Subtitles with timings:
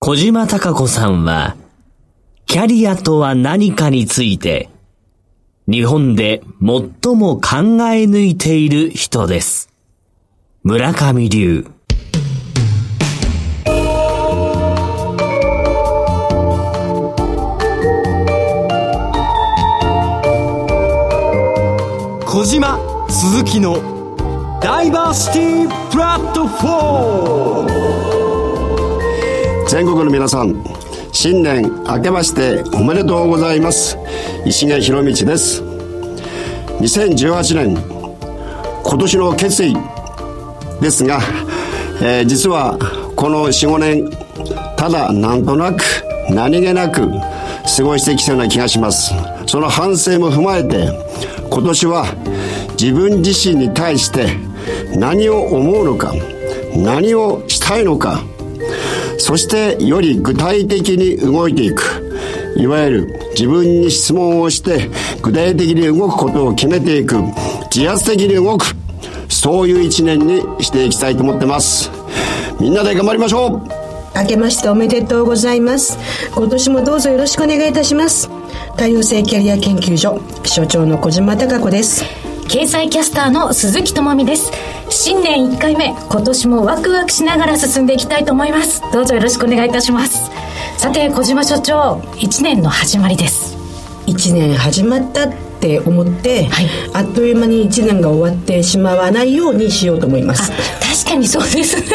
[0.00, 1.56] 小島隆子さんは、
[2.46, 4.70] キャリアとは何かについて、
[5.66, 7.40] 日本で最も考
[7.90, 9.70] え抜いている人です。
[10.62, 11.66] 村上流。
[22.24, 22.78] 小島
[23.10, 28.07] 鈴木のダイバーシティプラットフォーム
[29.68, 30.64] 全国の皆さん
[31.12, 33.98] 新年明けましておめでとうございます。
[34.46, 35.62] 石毛博道です。
[36.80, 37.76] 2018年
[38.82, 39.76] 今年の決意
[40.80, 41.20] ですが、
[42.00, 42.78] えー実は
[43.14, 44.10] この45年
[44.78, 45.82] ただなんとなく
[46.30, 47.06] 何気なく
[47.76, 49.12] 過ごしてきたような気がします。
[49.46, 50.88] その反省も踏まえて
[51.50, 52.06] 今年は
[52.80, 54.28] 自分自身に対して
[54.96, 56.14] 何を思うのか
[56.74, 58.22] 何をしたいのか
[59.18, 62.04] そしてより具体的に動いていく。
[62.56, 64.88] いわゆる自分に質問をして
[65.22, 67.16] 具体的に動くことを決めていく。
[67.74, 68.66] 自発的に動く。
[69.28, 71.90] そういう一年にしていきたいと思ってます。
[72.60, 73.78] みんなで頑張りましょう
[74.18, 75.96] 明けましておめでとうございます
[76.34, 78.28] 今年もどうぞよろしくお願いいたします
[78.72, 82.04] 太陽性キャリア研究所所長の小島貴子です
[82.48, 84.50] 経済キャスターの鈴木智美です
[84.90, 88.82] 新年1回目今年もワクワクしながら進んでいきたいと思います。
[88.92, 90.30] どうぞよろしくお願いいたします。
[90.78, 93.56] さて小島所長1年の始まりです。
[94.06, 96.66] 1年始まったって思って、はい。
[96.94, 100.50] あっという間に1年が終わってしまわないようにしようと思います。
[100.50, 101.86] 確かにそうですね。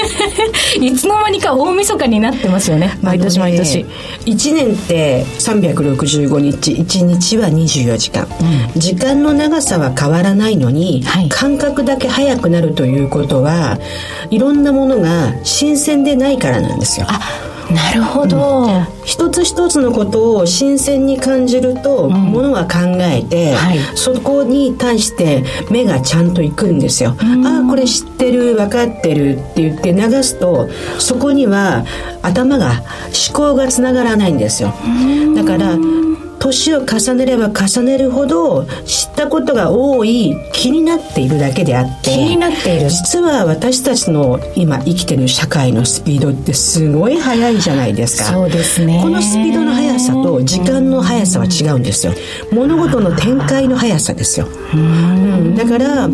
[0.82, 2.98] いつの間にか大晦日になってますよね。
[3.02, 3.86] 毎年毎年、
[4.26, 4.74] 1年。
[4.74, 6.72] って365日。
[6.72, 8.28] 1日は24時間、
[8.76, 11.30] 時間の長さは変わらないのに、はい。
[11.30, 13.78] 感覚だけ早くなるということは
[14.30, 17.06] いろんなものが新鮮でないからなんですよ。
[17.10, 17.20] あ
[17.74, 18.68] なるほど、
[19.04, 23.80] 一つ一つのことを新鮮に感じると、ものは考えて、はい。
[23.96, 27.16] そこに対して目がちゃんと行くんですよ。
[27.20, 31.86] ああこれ知ってる分かってるって言って流すとそこには
[32.22, 32.82] 頭が
[33.28, 34.74] 思考がつながらないんですよ。
[35.36, 35.78] だから
[36.44, 42.90] 年を重ねれば重ねるほど知ったことが多い気になっているだけであって気になっている。
[42.90, 48.26] 実は私たちの今生きてる社会のスピードってすごい速いじゃないですか。
[48.26, 49.00] そうですね。
[49.02, 52.14] このスピードの速さと時間の速さは違うんですよ。
[52.52, 54.48] 物事の展開の速さですよ。
[54.74, 55.56] うん。
[55.56, 56.10] だから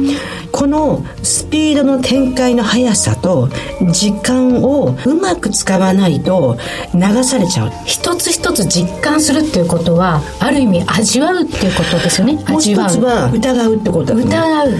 [0.51, 3.49] このスピードの展開の速さと
[3.91, 6.57] 時間をうまく使わないと
[6.93, 7.71] 流されちゃう。
[7.85, 12.33] 一つ一つ実感するっていうことはある意味味わうっていうことですよね。
[12.47, 14.27] もう一味わうつは疑うってことだと思う。
[14.27, 14.73] 疑う、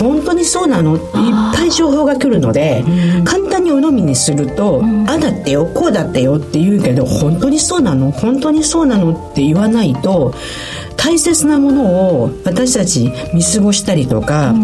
[0.00, 0.96] 本当にそうなの？
[0.96, 1.00] いっ
[1.54, 2.84] ぱい情報が来るので
[3.24, 8.10] 簡単に鵜呑みにすると「ああだってよこうだってよ」って言うけど本当にそうなの？
[8.10, 9.12] 本当にそうなの？
[9.12, 10.34] って言わないと
[10.96, 14.54] 大切なものを私たち見過ごしたりとか、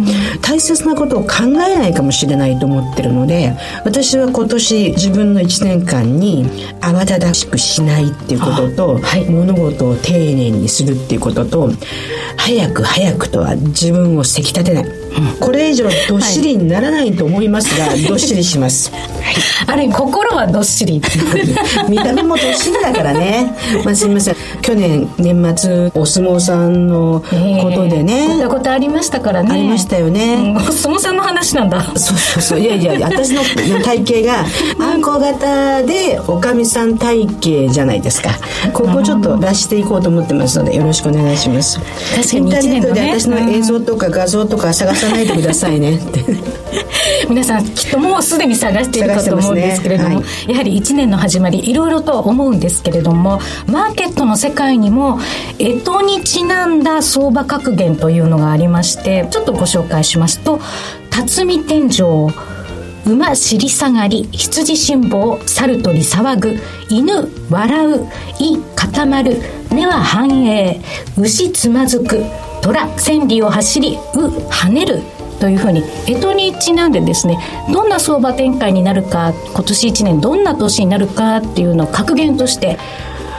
[0.43, 6.45] 大切なことを考えないかもしれないと思ってるので私は今年自分の1年間に
[6.81, 9.25] 慌ただしくしないっていうことと、はい。
[9.31, 11.71] 物事を丁寧にするっていうことと
[12.37, 15.00] 早く早くとは自分をせき立てない、
[15.41, 18.93] これ以上どっしりにならないと思いますが、どっしりします、
[19.67, 21.01] ある意味心はどっしり
[21.89, 23.55] 見た目もどっしりだからね。
[23.85, 24.37] まあすみません。
[24.63, 27.23] 去年年末お相撲さんの
[27.61, 29.51] ことでね、こんなことありましたからね。
[29.53, 30.35] ありましたよね。
[30.35, 31.83] うんお相撲さんの話なんだ。
[31.97, 32.61] そうそうそう。
[32.61, 33.43] いやいや私の
[33.83, 34.47] 体型が
[34.79, 38.31] あんこ型でおかみさん体型じゃないですか。
[38.73, 41.81] ここちょっと出していこうと思ってますのでよろしくお願いします。
[42.17, 46.25] 確かにインターネットで私の映像とか画像とか探さないでくださいねって。
[47.29, 55.19] 皆さんきっともうすでに探しているかと思うんですけれども、探してまやはり1年の始まりいろいろと思うんですけれどもマーケットの世界にも
[55.59, 60.61] 干支にちなんだ相場格言というのがありましてちょっとご紹介しますと
[61.11, 62.33] 「辰巳天井」
[63.07, 66.59] 馬尻下がり羊辛抱猿鳥騒ぐ
[66.91, 68.07] 犬笑う
[68.39, 69.39] 胃固まる
[69.73, 70.81] 目は繁栄
[71.17, 72.23] 牛つまずく
[72.63, 75.03] 虎千里を走りう跳ねる
[75.41, 77.39] というふうに干支にちなんでですね。
[77.73, 82.79] どんな相場展開になるか今年1年どんな年になるかっていうのを格言として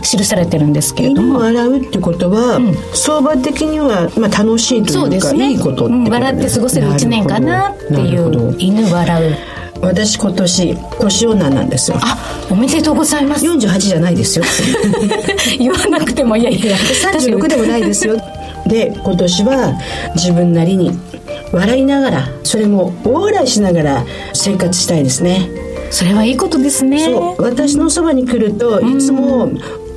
[0.01, 2.59] 記されてるんですけれども笑うってことは、
[2.95, 5.51] 相場的には、まあ、楽しいというかそうですね。
[5.51, 6.09] いいことってことうん。
[6.09, 9.37] 笑って過ごせる1年かなっていう犬笑う。
[9.81, 11.97] 私今年年女なんですよ。
[12.01, 12.17] あ
[12.51, 13.45] おめでとうございます。
[13.45, 14.45] 48じゃないですよ
[15.57, 16.75] 言わなくてもいやいや。
[16.77, 18.15] 36でもないですよ
[18.71, 19.77] で今年は
[20.15, 20.91] 自分なりに
[21.51, 25.49] 笑いながらそれも大笑いしながら生活したいですね。
[25.91, 27.03] それはいいことですね。
[27.03, 27.41] そう。
[27.41, 29.51] 私のそばに来るといつも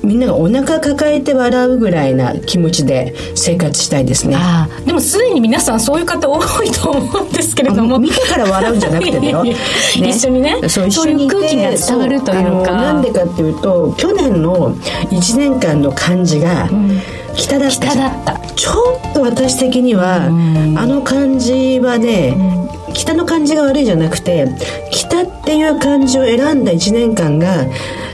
[0.05, 4.37] みんながお腹抱えて笑うぐらいな気持ちで生活したいですね。
[4.85, 7.99] でもすでに皆さんそういう方多いと思うんですけれども。
[7.99, 9.57] 見てから笑うんじゃなくてだよ、 ね、
[9.97, 12.73] 一緒にねそういう空気が伝わるというか。
[12.73, 14.75] なんでかっていうと去年の
[15.11, 16.69] 1年間の感じが
[17.35, 18.41] 北だった、北だった。
[18.55, 18.73] ちょ
[19.11, 20.29] っと私的にはあ
[20.87, 22.37] の感じはね
[22.95, 24.49] 北の感じが悪いじゃなくて
[24.91, 27.67] 北っていう感じを選んだ1年間が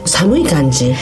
[0.05, 0.95] 寒い感じ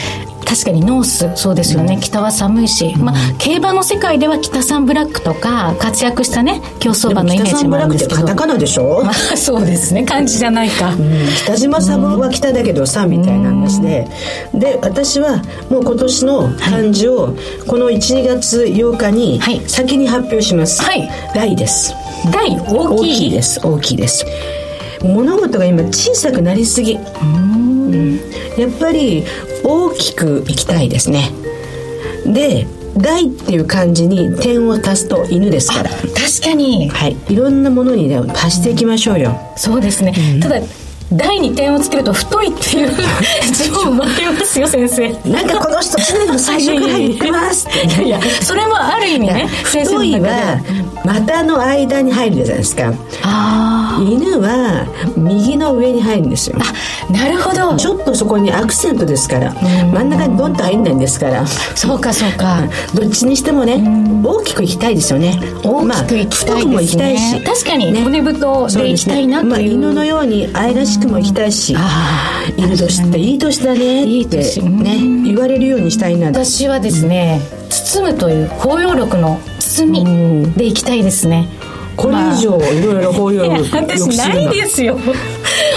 [0.49, 8.21] 確かにノースそうですよね、うん、北は寒いし、まあ、競馬の世界では北サンブラックとか活躍したね競走馬のイメージもあるんですけど。
[8.21, 10.03] 北サンブラックってカタカナでしょ、まあ、そうですね。
[10.05, 11.11] 漢字じゃないか、うん、
[11.43, 14.07] 北島三郎は北だけどさ、みたいな話で、
[14.53, 17.35] で私はもう今年の漢字を
[17.67, 20.81] この1月8日に先に発表します。
[20.81, 21.07] はい。
[21.35, 21.93] 大です。
[22.33, 23.11] 大大きい？
[23.11, 23.59] 大きいです。
[23.63, 24.25] 大きいです。
[25.03, 26.95] 物事が今小さくなりすぎ。
[26.95, 26.97] う
[27.95, 28.19] ん。
[28.57, 29.23] やっぱり
[29.69, 31.31] 大きくいきたいですね。
[32.25, 32.67] で
[32.97, 35.89] 大っていう漢字に点を足すと犬ですから。
[35.89, 36.89] 確かに。
[36.89, 37.17] はい。
[37.29, 39.39] いろんなものにね足していきましょうよ。
[39.55, 40.59] そうですね、うん、ただ
[41.11, 42.91] 台に点をつけると太いっていう
[43.51, 45.09] 字も生ますよ先生。
[45.29, 48.03] なんかこの人1年の最初ぐらいに行きますって。
[48.03, 50.59] いやそれもある意味ね太いは
[51.05, 52.93] 股の間に入るじゃないですか。
[53.99, 54.85] 犬は
[55.17, 56.57] 右の上に入るんですよ。
[56.59, 57.75] あなるほど。
[57.75, 61.45] ちょっとそこにアクセントですから真ん中にドンと入んないんですから。
[61.47, 62.63] そうかそうか。
[62.93, 63.83] どっちにしてもね
[64.23, 65.39] 大きくいきたいですよね。
[65.63, 71.75] 大きくいきたいね、まあ、確かに、ね、骨太でいきたいなという、まあ、犬のように愛らしくもいきたいし
[72.57, 81.47] 犬年っていい年だねってね言われるようにしたいな私はですね包むという包容力の包みでいきたいですね。
[81.95, 84.97] これ以上いろいろ包容力私ないですよ。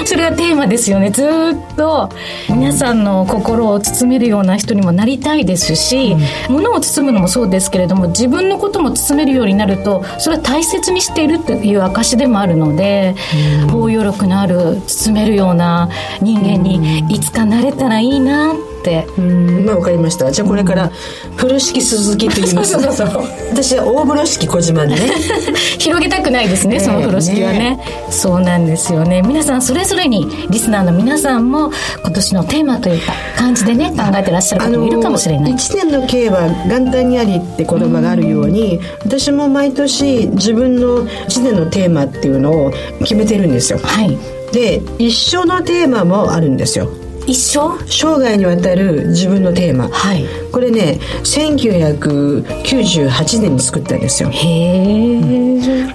[0.05, 1.11] それがテーマですよね。
[1.11, 1.29] ずっ
[1.77, 2.09] と
[2.49, 6.17] 皆さんの心を包めるような人にもなりたいですし、
[6.49, 13.15] うん、物を包むのもそうですけれども自分のことも包めるようになるとそれは大切にしているという証でもあるので、
[13.63, 15.89] うん、包容力のある包めるような
[16.21, 19.07] 人間にいつかなれたらいいなってって。
[19.17, 19.65] うん。
[19.65, 20.31] まあ分かりました。
[20.31, 20.91] じゃあこれから
[21.37, 22.73] 風呂敷鈴木と言います。
[22.73, 25.01] そうそうそう私は大風呂敷小島でね。
[25.79, 27.81] 広げたくないですねその風呂敷はね、ね、
[28.11, 29.23] そうなんですよね。
[29.23, 31.71] 皆さんそれぞれにリスナーの皆さんも
[32.03, 35.53] 今年のテーマというか感じでね考えてらっしゃる方もいるかもしれない。
[35.53, 43.79] 一年の計は元旦にありって言葉があるように私も毎年自分の一年のテーマっていうのを決めてるんですよ。
[43.83, 44.19] はい。
[44.53, 46.89] で一生のテーマもあるんですよ
[47.27, 54.31] 一生生涯にわたる自分のテーマ、はい、これね1998年に作ったんですよ。
[54.31, 54.83] へえ。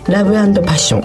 [0.08, 1.04] ラブパッション。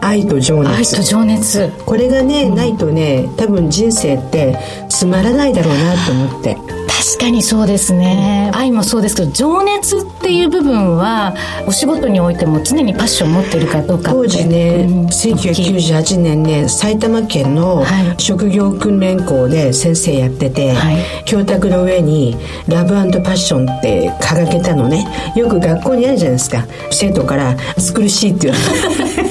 [0.00, 0.76] 愛と情熱。
[0.76, 1.68] 愛と情熱。
[1.86, 4.58] これがね、うん、ないとね多分人生って
[4.88, 6.56] つまらないだろうなと思って
[7.02, 11.34] 確かにそうですね、愛もそうですけど情熱っていう部分は
[11.66, 17.84] お仕事においても常にパッションを持ってるかどうか当時ね、うん、1998年ね埼玉県の
[18.18, 22.36] 職業訓練校で先生やってて、はい、教託の上に
[22.68, 25.04] 「ラブパッション」って掲げたのね。
[25.34, 26.64] よく学校にあるじゃないですか。
[26.92, 28.58] 生徒から「暑苦しい」って言わ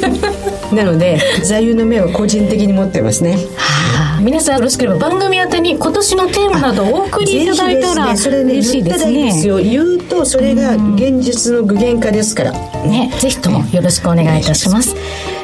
[0.09, 0.75] れて。
[0.75, 3.37] なので座右の銘を個人的に持ってますね。
[3.55, 9.25] はあ皆さんよろしければ番組宛に今年のテーマなどお送りいただいたら、ね、それね嬉しいですね。
[9.25, 9.57] ですよ。
[9.57, 12.51] 言うとそれが現実の具現化ですから。
[12.51, 14.95] ねぜひともよろしくお願いいたします。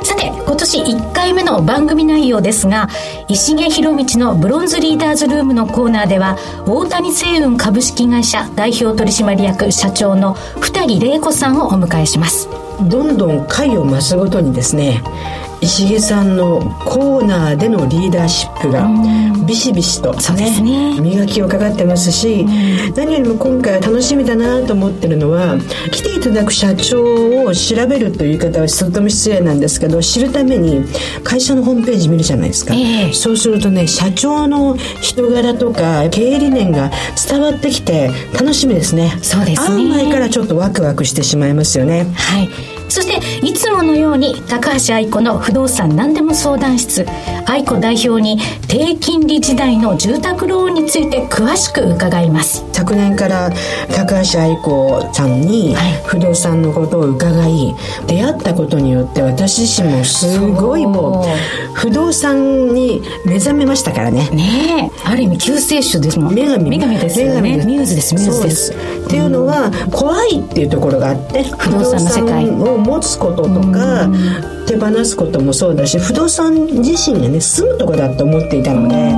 [0.03, 2.87] さて今年1回目の番組内容ですが
[3.27, 12.47] 石毛博道のブロンズリーダーズルームのコーナーでは大谷製雲株式会社代表取締役社長の二人玲子さんをお迎えします。
[12.89, 15.01] どんどん回を増すごとにですね
[15.61, 18.87] 石毛さんのコーナーでのリーダーシップが
[19.45, 21.01] ビシビシと、ね、ね。
[21.01, 22.45] 磨きをかかってますし
[22.95, 25.57] 何よりも今回楽しみだなと思ってるのは
[25.91, 30.83] 来ていただく社長を調べるという言い方はとても失礼なんですけど知るために
[31.23, 36.91] 会社のホームページ見るじゃないですか、えー、そうするとね社長の人柄とか経営理念が
[37.29, 39.17] 伝わってきて楽しみですね。
[39.21, 39.83] そうですね。
[39.83, 42.05] 案外からちょっとワクワクしてしまいますよね。
[42.15, 47.05] はいそしていつものように高橋愛子の不動産何でも相談室。
[47.45, 52.65] 愛子代表に低金利時代の住宅ローンについて詳しく伺います。
[52.73, 53.49] 昨年から
[53.95, 55.75] 高橋愛子さんに
[56.05, 57.75] 不動産のことを伺い、
[58.07, 61.25] 出会ったことによって私自身もすごいも
[61.73, 64.29] う不動産に目覚めましたからね。
[64.29, 65.09] ねえ。
[65.09, 66.35] ある意味救世主ですもん。
[66.35, 67.57] 女神女神ですよね。
[67.65, 68.73] ミューズですミューズです。
[68.73, 72.47] っていうのは怖いっていうところがあって不動産の世界。
[72.49, 74.09] を持つこととか、
[74.67, 79.13] 手放すこともそうだし不動産自身がね住むとこだと思っていたので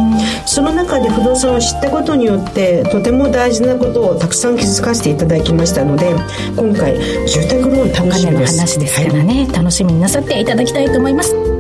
[0.45, 6.13] その中で不動産を知ったことによってとても大事なことをたくさん気づかせていただきましたので
[6.55, 6.95] 今回
[7.27, 8.55] 住宅ローン楽しみです。
[8.55, 11.58] お金の話ですからね、はい、楽しみになさっていただきたいと思います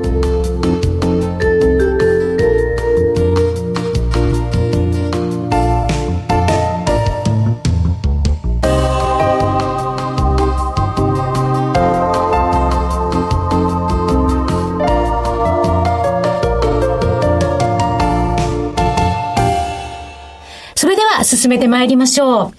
[21.49, 22.53] 進めてまいりましょ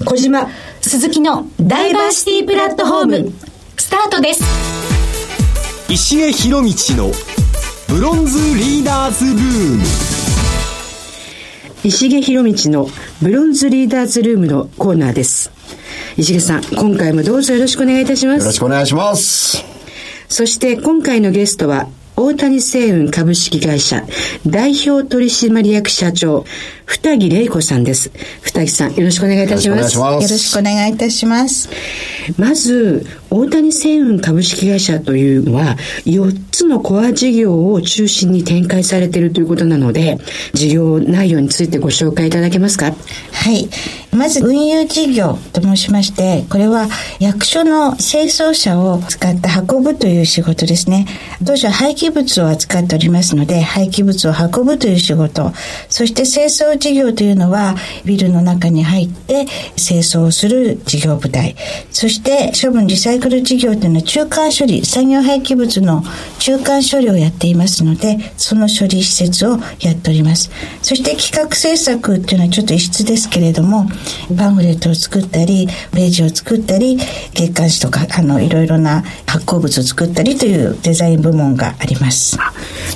[0.00, 0.04] う。
[0.04, 0.48] 小島、
[0.80, 3.32] 鈴木のダイバーシティプラットフォーム、
[3.76, 4.42] スタートです。
[5.88, 7.12] 石江博道の
[7.86, 9.82] ブロンズリーダーズルーム。
[11.84, 12.88] 石毛博道の
[13.22, 15.52] ブロンズリーダーズルームのコーナーです。
[16.16, 18.40] 石毛さん、今回もどうぞよろしくお願いいたします。
[18.40, 19.64] よろしくお願いします。
[20.28, 24.04] そして今回のゲストは、大谷製雲株式会社
[24.44, 26.44] 代表取締役社長、
[26.88, 28.10] 二木玲子さんです。
[28.40, 29.98] 二木さん、よろしくお願いいたします。
[29.98, 31.68] よろしくお願いいたします。
[32.38, 35.76] まず、大谷製雲株式会社というのは、
[36.06, 40.18] 4つのコア事業を中心に展開されているということなので、
[40.54, 42.86] 事業内容についてご紹介いただけますか？
[43.32, 43.68] はい。
[44.10, 46.88] まず、運輸事業と申しまして、これは
[47.20, 51.06] 役所の清掃車を使って運ぶという仕事ですね。
[51.44, 55.52] 当社は廃棄物を扱っておりますので、廃棄物を運ぶという仕事、
[55.90, 61.56] そして清掃事業というのは、ビルの中に入って清掃する事業部隊、
[61.90, 66.02] そして処分リサイクル事業というのは中間処理、産業廃棄物の
[66.38, 70.50] 中間処理をやっていますので、その処理施設をやっております。
[70.82, 73.86] そして企画制作というのはちょっと異質ですけれども、
[74.36, 76.98] パンフレットを作ったり、ページを作ったり、
[77.34, 82.38] 月刊誌とか、あの、いろいろな発行物を作ったりというデザイン部門があります。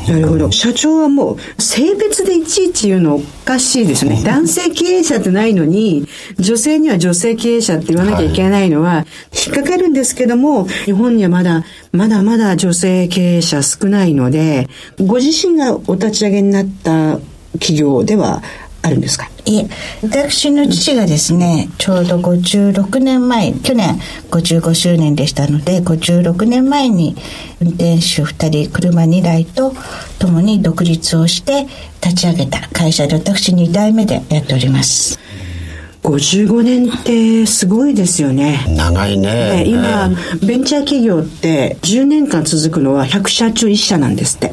[0.08, 0.50] なるほど。
[0.52, 4.22] 社長はもう、性別でいちいち言うのおかしいですね。
[4.24, 6.06] 男性経営者ってないのに、
[6.38, 9.06] 女性には女性経営者って言わなきゃいけないのは、
[9.46, 14.68] 引っかかるんですけども、日本にはまだ、まだまだ女性経営者少ないので、
[15.04, 17.18] ご自身がお立ち上げになった
[17.58, 18.42] 企業では
[18.82, 19.30] あるんですか？
[19.44, 19.68] いえ、
[20.02, 23.98] 私の父がですね、ちょうど56年前、去年
[24.30, 27.16] 55周年でしたので、56年前に
[27.60, 29.74] 運転手2人、車2台と
[30.18, 31.66] 共に独立をして
[32.00, 35.18] 立ち上げた会社で私2代目でやっております。
[36.02, 38.64] 55年ってすごいですよね。
[38.68, 39.64] 長いね。
[39.64, 40.10] ね今、
[40.44, 44.52] ベンチャー企業って10年間続くのは100社中1社なんですって。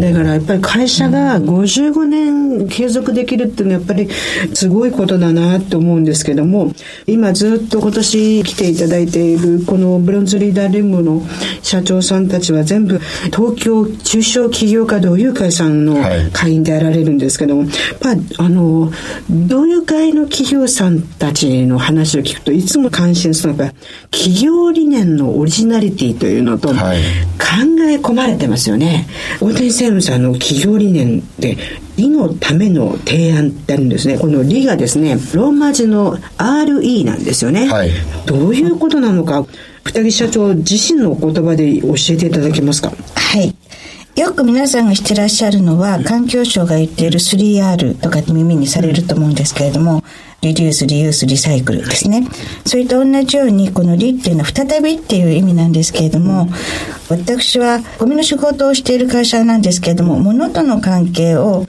[0.00, 4.08] だからやっぱり会社が55年継続できるっていうのはやっぱり
[4.54, 6.72] すごいことだなと思うんですけども
[7.06, 11.22] 今ずっと今年来ていただいているこのブロンズリーダー連合の
[11.72, 15.96] 社長さんたちは全部東京中小企業家同友会さんの
[16.34, 17.70] 会員であられるんですけども、はい、
[18.38, 18.92] あの
[19.30, 23.72] 同友会の企業さんたちの話を聞くといつも感心するのが
[24.10, 29.06] 企業理念のオリジナリティというのと、考え込まれてますよね。
[29.40, 31.56] 大谷専務さんの企業理念で
[31.96, 34.18] 理のための提案ってあるんですね。
[34.18, 37.90] この理がですねローマ字の RE なんですよね、はい、
[38.26, 39.46] どういうことなのか
[39.84, 42.92] 二木社長自身の言葉で教えていただけますか？
[43.14, 43.54] はい。
[44.14, 50.04] よく皆さんがしてらっしゃるのは、環境省が言っている 3R とか耳にされると思うんですけれども、
[50.42, 52.26] リデュース、リユース、リサイクルですね。
[52.66, 56.48] それと同じように、このリっていうのは再びっていう意味なんですけれども、
[57.08, 61.66] 私はゴミの仕事をしている会社なんですけれども、物との関係を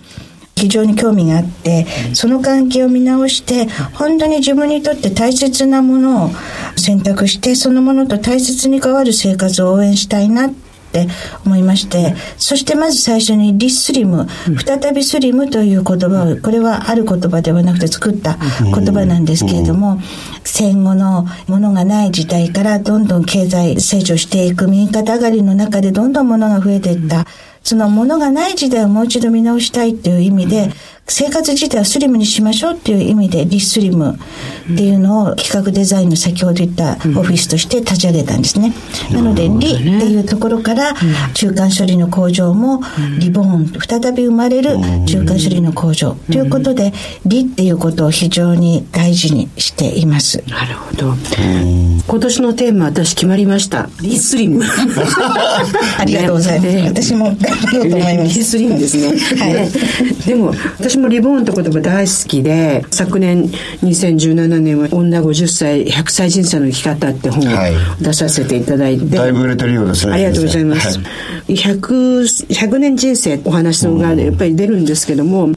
[0.63, 6.29] 非常に興味があって、その関係を見直して、本当に自分にとって大切なものを
[6.77, 10.53] 選択して、そのものと大切に変わる生活を応援したいなっ
[10.93, 11.09] て
[11.45, 14.25] 思いまして、そしてまず最初にリスリム、
[14.65, 19.99] 再びスリムという言葉を、これはある言葉ではなくて作った言葉なんですけれども、
[20.45, 27.25] 戦後のものがない時代からどんどん経済成長していく右肩上がりの中でどんどんものが増えていった。
[27.63, 30.69] そのものがない時代をもう一度見直したいっていう意味で、
[31.07, 34.17] 生活自体をスリムにしましょうっていう意味でリスリムっ
[34.77, 38.73] ていうのを企画デザインの先ほど言ったオフィスとして立ち上げたんですね。
[39.11, 40.93] なので、リっていうところから
[41.33, 42.81] 中間処理の工場も
[43.19, 46.93] リボーン、再び生まれる中間処理の工場ということで、
[47.25, 50.41] リっていうことを非常に大事にしています。
[50.47, 51.13] なるほど。
[52.07, 53.89] 今年のテーマ私決まりました。
[54.01, 54.63] リスリム。
[55.99, 57.03] ありがとうございます。
[57.03, 57.35] 私も
[57.73, 58.37] ろうと思います。
[58.39, 59.19] リスリンですね。
[59.39, 59.69] はいね
[60.25, 69.05] でも、私もリボーンって言葉大好きで、昨年2017年は女50歳100歳人生の生き方って本をはい出させていただいて。
[69.17, 70.97] だいぶ売れてるようですねありがとうございます。
[70.97, 71.03] は
[71.47, 75.49] 100、100年人生お話のがやっぱり出るんですけども、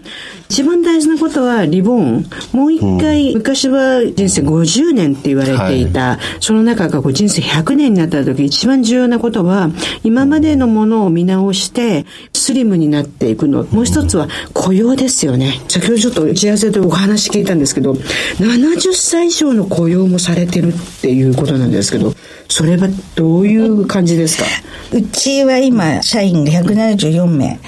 [0.48, 2.26] 一番大事なことはリボーン。
[2.52, 9.70] もう一回、昔は人生50年って言われていた、その中がこう人生100年になった時一番重要なことは、
[10.04, 13.64] 今までのものを見直して、スリムになっていくの。
[13.72, 15.60] もう一つは雇用ですよね。
[15.68, 17.92] 先ほどちょっと打ち合わせでお話聞いたんですけど、
[18.38, 22.14] 70歳以上の雇用もされてるっていうことなんですけど、
[22.48, 24.44] それはどういう感じですか？
[24.92, 27.58] うちは今、社員が174名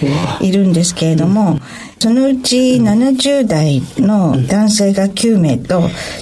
[0.41, 1.59] いるんですけれども、
[1.99, 5.81] そのうち70代の男性が9名と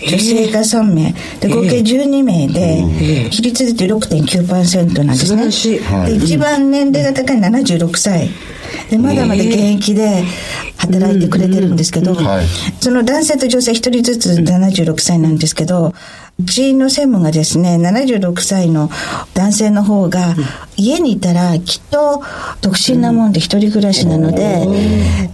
[0.09, 2.83] 女性が3名、で合計12名で、
[3.30, 5.45] 比率で言うと6.9%なんですね。
[6.06, 8.30] で一番年齢が高い76歳。
[8.90, 10.25] でまだまだ現役で
[10.76, 12.47] 働いてくれてるんですけど、はい。
[12.80, 15.92] その男性と女性一人ずつ76歳なんですけど、
[16.38, 18.90] うちの専務がですね、76歳の
[19.33, 20.35] 男性の方が、
[20.76, 22.23] 家にいたらきっと
[22.61, 24.66] 独身なもんで一人暮らしなので、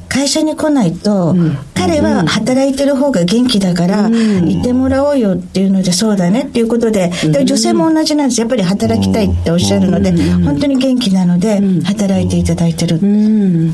[0.09, 1.35] 会社に来ないと、
[1.75, 4.09] 彼は働いてる方が元気だから、
[4.47, 8.41] いてもらおうよっていうので、そうだねっていうことで、で女性も同じなんです。
[8.41, 10.13] やっぱり働きたいっておっしゃるので、
[10.45, 13.01] 本当に元気なので、働いていただいてる。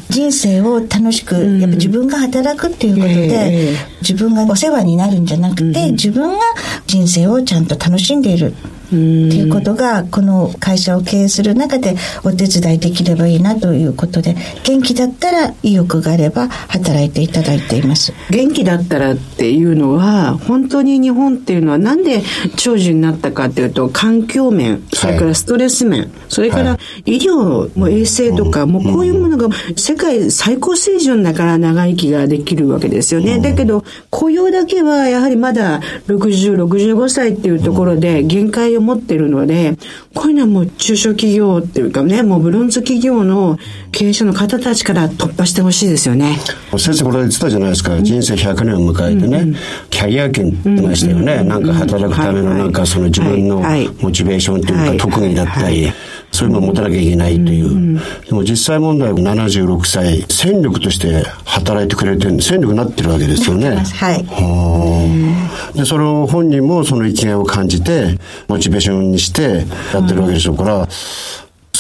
[0.09, 6.39] 人生を楽しく、やっぱ自分が働くっていうことで、自分がお世話になるんじゃなくて、自分が
[6.87, 8.55] 人生をちゃんと楽しんでいる。
[8.89, 18.13] っていうことが、この会社を経営する中でお手伝いできればいいなということで、元気だったら意欲があれば働いていただいています。
[18.31, 22.23] 元気だったらっていうのは、本当に日本っていうのはなんで
[22.57, 33.39] 長寿になったかっていうと、環境面、それからストレス面、それから医療、もう衛生とか、もうこういうものが世界最高水準だから長生きができるわけですよね。
[33.39, 39.77] だけど、雇用だけはやはりまだ60、65歳っていうところで限界を持ってるので、
[40.15, 43.59] こういうのはもう中小企業っていうかね、もうブロンズ企業の
[43.93, 46.39] 経営者の方たちから突破してほしいですよね。
[46.77, 49.57] 先生これ言ってたじゃないですか、人生100年を迎えてね、
[49.91, 55.93] キャリア権って言ってましたよね、なんか働くためのなんかその自分のはいはいモチベーションというかはい特技だったり、
[56.39, 57.61] そういうのを持たなきゃいけないとい
[57.97, 63.75] う、でも実際問題は76歳戦力として働いてくれてる戦力になってるわけですよね。
[63.75, 64.25] はい。
[64.25, 65.77] はあ。
[65.77, 70.89] でそれを本人もその生きがいを感じてモチベーションにしてやってるわけでしょうから、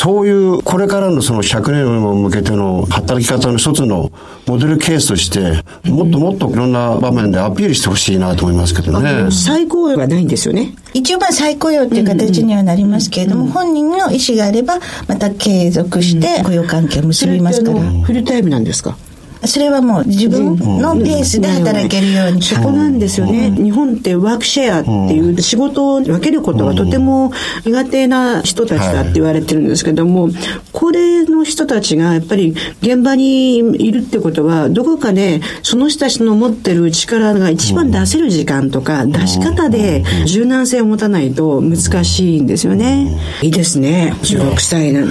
[0.01, 4.13] そういうこれからのその100年を向けての働き方の一つの
[4.47, 9.29] モデルケースとしてもっともっといろんな場面でアピールしてほしいなと思いますけどね。
[9.33, 10.73] 最高はないんですよね。
[10.95, 17.81] 一応まあ再雇用っていう形にはなりますけれども、本人の意思があれば、また継続して雇用関係を結びますから。
[18.05, 18.97] フルタイムなんですか？
[19.45, 22.43] それはもう自分のペースで働けるように。
[22.43, 23.51] そこなんですよね。
[23.51, 27.33] 日本ってワークシェアっていう仕事を分けることがとても
[27.65, 30.31] 苦手な人たちだって言われてるんですけども、
[30.73, 43.19] 高齢の人たちがやっぱり現場にいるってことは、どこかでその人たちの持ってる力が一番出せる時間とか、出し方で柔軟性を持たないと難しいんですよね。
[43.43, 44.15] いいですね。
[44.23, 45.09] 16歳なの。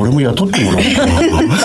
[0.00, 1.58] 俺も雇ってもらおうかな。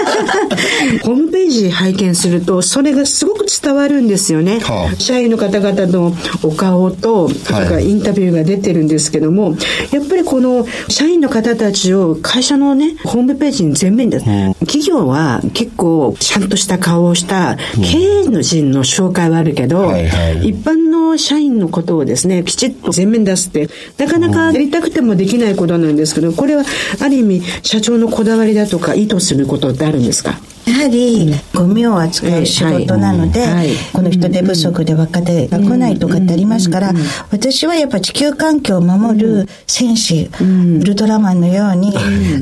[1.02, 4.60] ホームページ拝見すると、それがすごく伝わるんですよね。
[4.60, 5.00] はあ。
[5.00, 9.56] 社員の方々のお顔と、からインタビューが出てるんですけども、
[9.92, 14.20] やっぱりこの社員の方たちを会社のね、ホームページに全面で、
[14.60, 20.48] 企業は結構ちゃんとした顔をした経営の人の紹介はあるけど、はいはい。
[20.50, 23.68] 一般の社員のことをですね、きちっと全面に出すって、
[23.98, 26.64] なかなかやりたくてもできないことなんですけど、これは
[27.00, 30.38] ある意味社長のこだわりだとか意図することってあるんですか？
[30.70, 33.44] やはりゴミを扱う仕事なので、
[33.92, 36.92] この人手不足で若手が来ないとかってありますから、
[37.32, 41.92] 私はやっぱ地球環境を守る戦士、ウルトラマンのように、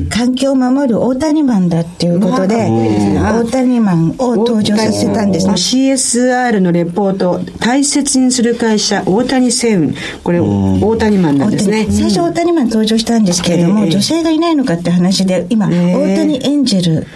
[0.09, 5.53] 環境を守る大谷マンだっていうことで、大谷マンを登場させたんですね。
[5.53, 11.87] CSR のレポート大切にする会社大谷製運これ大谷マンなんですね。
[11.89, 13.89] 最初大谷マン登場したんですけれども、ええ。
[13.89, 17.07] 女性がいないのかって話で今、え大谷エンジェル。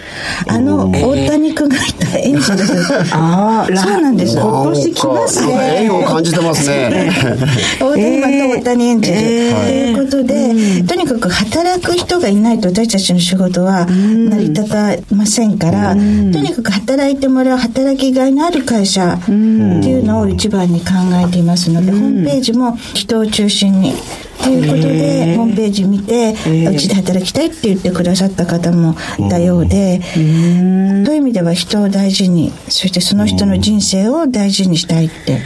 [0.47, 4.37] あの大谷君がいたエンジェルああそうなんです。
[4.37, 5.53] 今年来ますね。
[5.83, 7.11] 縁を感じてますね。
[7.79, 20.93] 大谷マンと大谷エンジェル、ええということで、とにかく働く人がいないと私たちの仕事は成り立たませんから、とにかく働いてもらう働きがいのある会社っていうのを一番に考
[21.27, 23.93] えていますので、ホームページも人を中心に
[24.43, 26.33] ということで、ホームページ見て、
[26.69, 35.39] うちで働きたいって言ってくださった方もいたようで、そういう意味では人を大事に、そしてその人の人生を大事にしたいって？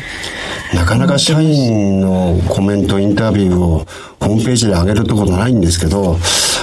[0.73, 3.85] なかなか社員のコメント、インタビューを
[4.19, 6.17] ホームページで上げるってことないんですけど、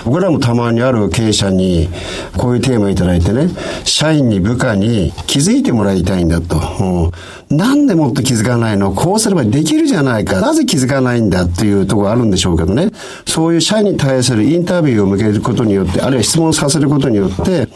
[0.04, 1.88] 僕らもたまにある経営者に
[2.36, 3.48] こういうテーマいただいてね、
[3.84, 7.12] 社員に部下に気づいてもらいたいんだと。
[7.50, 8.92] うん、なんでもっと気づかないの？
[8.92, 10.40] こうすればできるじゃないか。
[10.40, 12.90] なぜ気づかないんだっていうところあるんでしょうけどね。
[13.26, 17.68] そういう社員に対するインタビューを向けることによって、あるいは質問させることによって、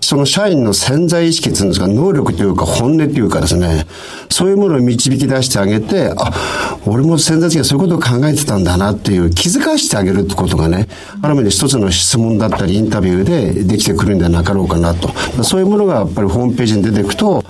[0.00, 3.84] その社員の潜在意識っていうんですか、能力というか本音というかですね、
[4.30, 10.88] そういうものを導き出してあげて、あ、俺も潜在意識はそういうことを考えてたんだなっていう気づかしてあげるってことがね、
[11.22, 15.08] ある意味で一つの質問だったりインタビューでできてくるんじゃなかろうかなと。
[15.44, 17.44] そういうものがやっぱりホームページに出てくと、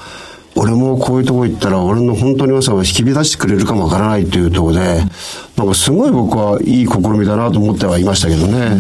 [0.57, 5.05] 俺もこういうとこ行ったら俺の本当に良さを引き出してくれるかもわからないというところで、
[5.57, 8.77] なんかすごい僕はいい試みだなと思ってはいましたけどね。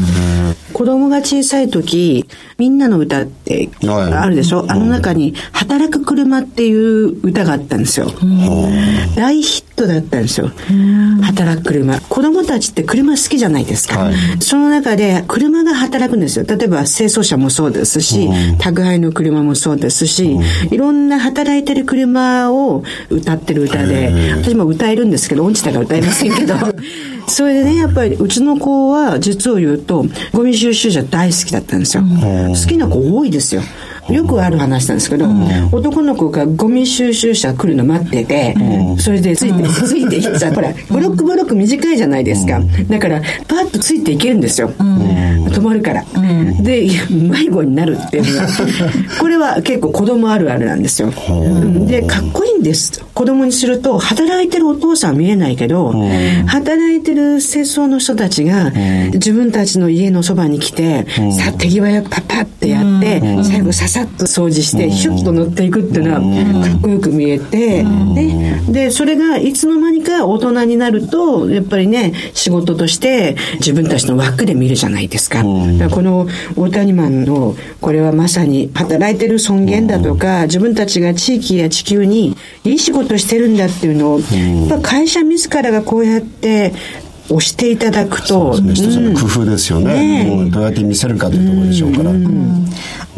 [0.72, 2.26] 子供が小さい時、
[2.59, 8.11] みんなの歌ってあるでしょ、はい、あの中に、働く車っていう歌があったんですよ。
[9.16, 10.50] 大ヒットだったんですよ。
[11.22, 12.00] 働く車。
[12.00, 13.98] 子供たちって車好きじゃないですか。
[13.98, 16.44] はい、その中で、車が働くんですよ。
[16.46, 18.28] 例えば、清掃車もそうですし、
[18.59, 20.38] 宅配の車もそうですし、
[20.70, 26.54] いろんな働いてる車を歌ってる歌で、私も歌えるんですけど、音痴だから歌えませんけど、
[27.28, 32.02] それでね、やっぱりうちの子は実を言うと、ゴミ収集車大好きだったんですよ。
[32.02, 33.62] 好きな子多いですよ。
[34.10, 42.60] よくある話なんですけど、うん、男の子がゴミ収集車来るの待ってて、うん、それでついて、ついていったほら、ブロックブロック短いじゃないですか。
[42.88, 44.70] だから、パッとついていけるんですよ。
[44.78, 46.04] 止まるから。
[46.60, 48.48] で、迷子になるっていうのは、
[49.20, 51.12] これは結構子供あるあるなんですよ。
[51.86, 53.02] で、かっこいいんです。
[53.14, 55.94] 子供にすると、働いてるお父さん見えないけど、
[56.46, 58.72] 働いてる清掃の人たちが、
[59.14, 75.38] 自分たちの家のそばに来て、さ、手際よくパッパってやって、最後ささっと掃除して、ヒュッと乗っていくっていうのは、かっこよく見えて、ね、で、それがいつの間にか大人になると、やっぱりね、仕事として自分たちの枠で見るじゃないですか。
[75.38, 75.44] か
[75.90, 86.72] この大谷マンの、これはまさに働いてる尊厳だとか、自分たちが地域や地球にいい仕事してるんだっていうのを、やっぱ会社自らがこうやって
[87.30, 92.28] 押していただくと、ね、一つの工夫ですよね、うん、どうやって見せるかというところでしょうから、うん、う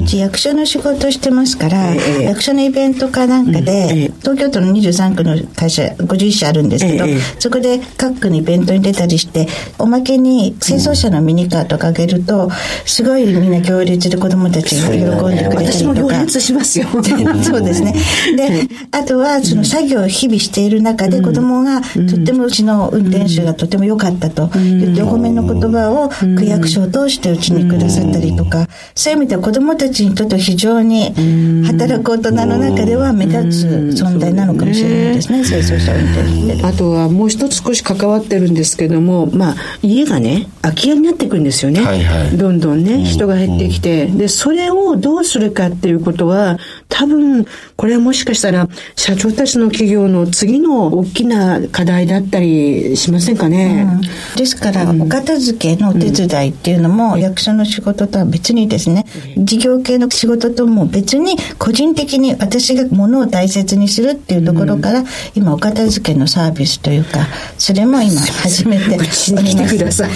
[0.02, 9.46] ち役所の仕事してますから、えー、役所のイベントかなんかで、えー、東京都の23区の会社51社あるんですけど、えー、そこで各区のイベントに出たりして
[9.78, 12.50] おまけに清掃車のミニカーとかあげると
[12.84, 16.20] すごいみんな行列で子供たちが喜んでくれたりとか。
[16.40, 16.86] しますよ。
[17.42, 17.94] そうですね。
[18.36, 31.12] であとはその作業を日々している中で子供が、とってもうちの運転手がとても良かったと言ってお褒めの言葉を区役所を通してうちにくださったりとか、そういう意味では子供たちにとっては非常に
[31.66, 36.64] 働く大人の中では目立つ存在なのかもしれないですね、清掃車運転って。
[36.64, 41.80] あとはもう一つ少し関わってるんですけども、まあ、家がね、空き家になってくるんですよね。
[41.80, 44.06] はいはい、どんどんね、人が減ってきて。
[44.06, 53.86] で、それをどうするかっていうことは、多分、これはもしかしたら、社長たちの企業の次の大きな課題だったりしませんかね。
[54.34, 54.36] うん。
[54.36, 59.06] ですから、お片付けのお手伝いっていうのも、役所の仕事とは別にですね、
[59.38, 65.04] 事業系の仕事とも別に、個人的に私が物を大切にするっていうところから、
[65.34, 67.26] 今、お片付けのサービスというか、
[67.58, 69.34] それも今、始めております。
[69.34, 70.10] 来てください。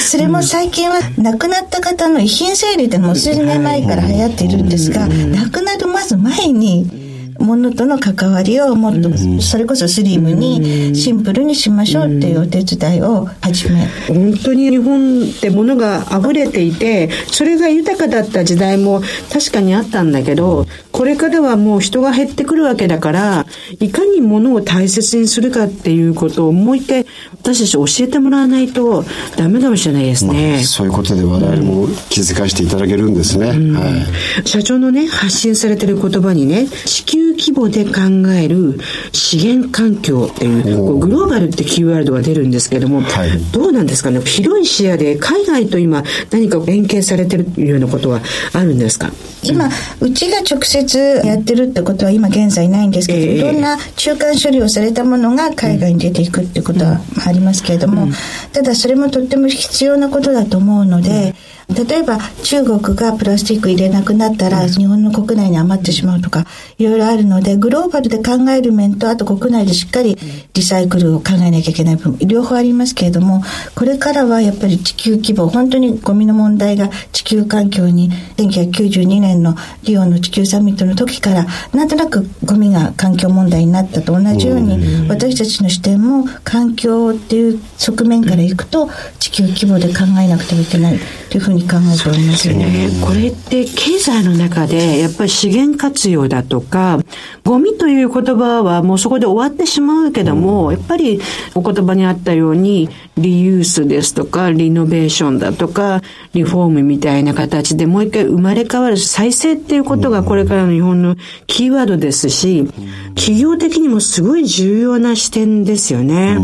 [0.00, 7.07] それも最近は、亡くなった方の遺品整理ってもう数年前から流行っているんですが、亡くなるまず前に、
[7.38, 19.00] ものとの関わりをもっと、それこそスリムにシンプルにしましょうっていうお手伝いを始め本当に日本ってものが溢れていてそれが豊かだった時代も
[19.32, 23.46] 確かにあったんだけどこれからはもう人が減ってくるわけだから
[23.78, 29.04] いかにものを大切にするかっていうことをもう一回私たち教えてもらわないと
[29.36, 38.78] ダメかもしれないですね、まあ、そういうことで我々も気づかせていただけるんですね、うん、はい、社長のね発信されてる言葉にね地球規模で考える
[39.12, 44.20] 資源環境っていうグローバルってキーワードが出るんですけども、はい、どうなんですかね？
[44.20, 48.20] 広い視野で海外と今何か連携されてるようなことは
[48.52, 49.10] あるんですか？
[49.44, 49.68] 今、
[50.00, 58.12] うちが直接やってるってことは今現在ないんですけど、えー、いろんな中間処理をされたものが海外に出ていくっていうことはありますけれども、うん、
[58.52, 61.34] ただそれもとっても必要なことだと思うので、
[61.68, 66.46] 例えば中国がプラスチック入れなくなったら、日本の国内に余ってしまうとか、
[66.78, 70.16] いろいろあるので、グローバルで考える面と、あと国内でしっかり
[70.54, 73.42] リサイクルを考えなきゃいけない部分、両方ありますけれども、
[73.74, 79.54] これからはやっぱり地球規模、本当にゴミの問題が地球環境に、1992年の
[79.84, 92.88] リオの地球サミットの時から、なんとなくゴミが環境問題になったと同じように、私たちの視点も環境っていう側面からいくと、地球規模で考えなくてはいけないというふうに考えておりますよね。
[93.00, 97.00] これって経済の中でやっぱり資源活用だとか、
[97.44, 101.20] ゴミという言葉はもうそこで終わってしまうけども、やっぱり
[101.54, 106.02] お言葉にあったように、リユースですとか、リノベーションだとか、
[106.34, 111.16] リフォームみたいな形でもう一回生まれ変わる再生っていうことがこれからの日本の
[111.46, 112.66] キーワードですし、
[113.14, 116.38] 企業的にもすごい重要な視点ですよね。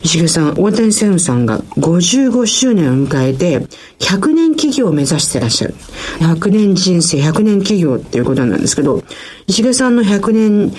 [0.00, 3.66] うん石毛さん、大谷専務さんが55周年を迎えて、
[3.98, 5.74] 100年企業を目指してらっしゃる。
[6.20, 9.02] 100年人生、100年企業っていうことなんですけど、
[9.46, 10.70] 石毛さんの100年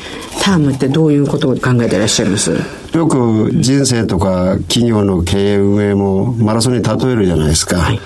[0.41, 2.51] タームってどういうことを考えてらっしゃいます？
[2.93, 7.77] よく人生とか企業の経営運営もマラソンに例えるじゃないですか。
[7.77, 7.99] はい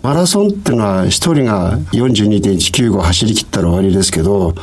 [0.00, 4.54] マラソンっていうのは一人が42.195走り切ったら終わりですけど、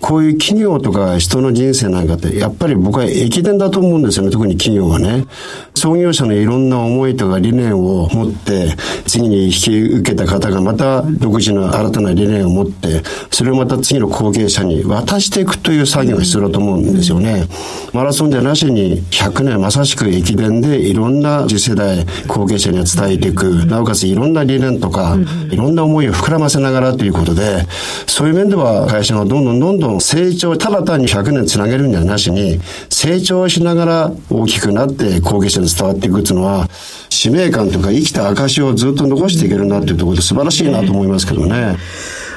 [0.00, 5.26] こういう企業とか人の人生なんかってやっぱり僕は駅伝だと思うんですよね、特に企業はね。
[5.74, 8.76] 創業者のいろんな思いとか理念を持って、
[9.06, 13.02] 次に引き受けた方がまた独自の新たな理念を持って、
[13.32, 17.48] それをまた次の後継者に渡していくという作業が必要だと思うんですよね。
[17.92, 25.16] マラソンじゃなしに100年まさしく駅伝でいろんな次世代後継者に伝えていく、なおかついろんな理念とか、
[25.50, 27.66] いろんな思いを膨らませながらということで、
[28.06, 36.68] そういう面では会社がどんどんどんどん成長、ただ単に100年つなげるんじゃなしに、成長しながら大きくなって後継者に伝わっていくっていうのは、
[37.08, 41.76] 使命感というか生きた証をずっと残していけるなっていうところで素晴らしいなと思いますけどね。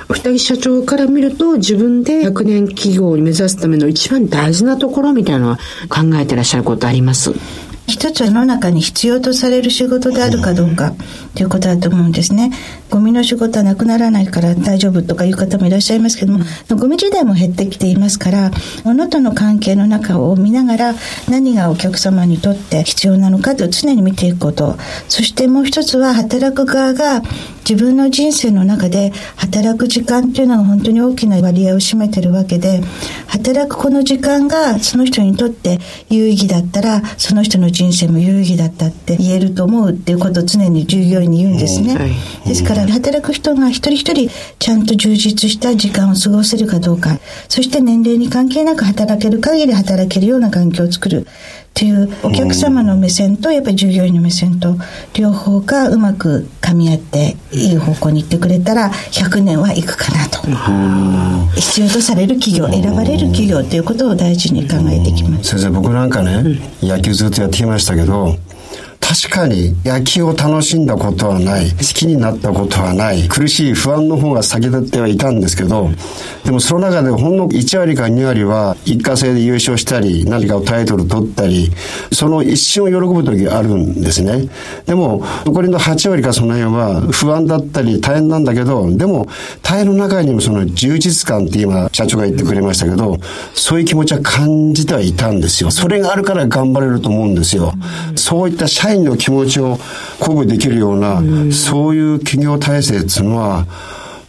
[0.10, 5.58] お二木社長から見ると自分で100年企業に目指すための一番大事なところみたいなのは
[5.90, 7.34] 考えてらっしゃることあります？
[7.88, 10.94] 一つは世の中に必要とされる仕事であるかどうか
[11.36, 12.52] ということだと思うんですね。
[12.90, 18.52] ゴミの仕事はなくならないから大丈夫とかいう方もいらっしゃいますけども、ゴミ時代も減ってきていますから、
[18.84, 20.96] 物との関係の中を見ながら
[21.30, 24.78] 何がお客様にとって必要なのかと常に見ていくこと。
[25.08, 27.22] そしてもう一つは働く側が
[27.70, 32.82] 自分の人生の中で働く時間っていうのが本当に大きな割合を占めてるわけで、
[33.28, 41.98] 働くこの時間がその人にとって有意義だったら、その人の人生も有意義だったって言えると思うっていうことを常に従業員に言うんですね。
[42.46, 51.26] ですから働く人が一人一人ちゃんと充実した時間を過ごせるかどうか、そして年齢に関係なく働ける限り働けるような環境を作る。
[51.78, 54.78] っていうお客様の目線とやっぱり従業員の目線と
[55.14, 60.40] 両方がうまく噛み合っていい方向に行ってくれたら100年はいくかなと。
[61.56, 65.52] 必要とされる企業選ばれる企業ということを大事に考えてきます。
[65.52, 68.36] 先生僕なんかね野球ずっとやってきましたけど
[69.08, 71.72] 確かに野球を楽しんだことはない。
[71.72, 73.30] 好きになったことはない。
[73.30, 75.90] 苦しい不安の方が先立ってはいたんですけど、
[76.44, 81.72] でもその中でほんの1割か2割は一過性で優勝したり、何かをタイトル取ったり、
[82.12, 84.50] その一瞬を喜ぶ時があるんですね。
[84.86, 89.28] でも、残りの8割かその辺は不安だったり大変なんだけど、でも
[89.64, 93.18] 大変の中にもその充実感って今社長が言ってくれましたけど、
[93.54, 95.72] そういう気持ちは感じてはいたんですよ。
[95.72, 97.72] それがあるから頑張れると思うんですよ。
[98.18, 99.78] そういった社員の気持ちを
[100.20, 103.66] 鼓舞できるような、そういう企業体制っていうのは、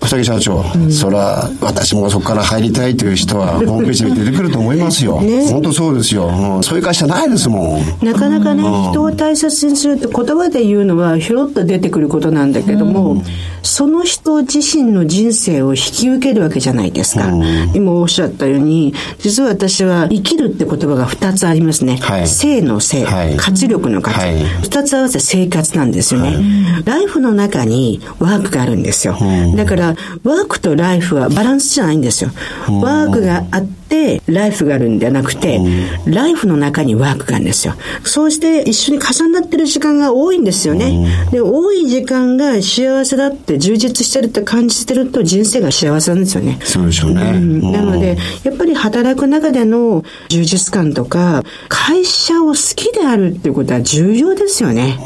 [0.01, 5.21] 二木社長、うん、そら、私もそこから入りたいという人は、ホームページに出てくると思いますよ。
[5.21, 6.29] ね、本当そうですよ。
[6.29, 8.07] うん、そういう会社ないですもん。
[8.07, 13.23] なかなかね、うん、人を大切にするって言葉で言うのは、ひょろっと出てくることなんだけども、
[13.63, 17.31] その人自身の人生を引き受けるわけじゃないですか。
[17.75, 21.99] 今おっしゃったように、実は私は生きるって言葉が二つありますね。
[22.01, 24.17] はい、生の生、はい、活力の活。
[24.17, 26.83] 二、はい、つ合わせ生活なんですよね。
[26.85, 29.19] ライフの中にワークがあるんですよ。
[29.57, 29.88] だから、
[30.25, 32.31] ワークとライフはバランスじゃないんですよ。
[32.69, 35.61] ワークがあって、ライフがあるんじゃなくて、
[36.07, 37.75] ライフの中にワークがあるんですよ。
[38.05, 41.29] そうして一緒に重なってる時間が多いんですよね。
[41.31, 46.59] で、多い時間が幸せだって充実してるって感じてると人生が幸せなんですよね。
[46.63, 47.23] そうでしょうね。
[47.35, 54.99] うん、なので、やっぱり働く中での充実感とか、会社を好きであるっていうことは重要ですよね。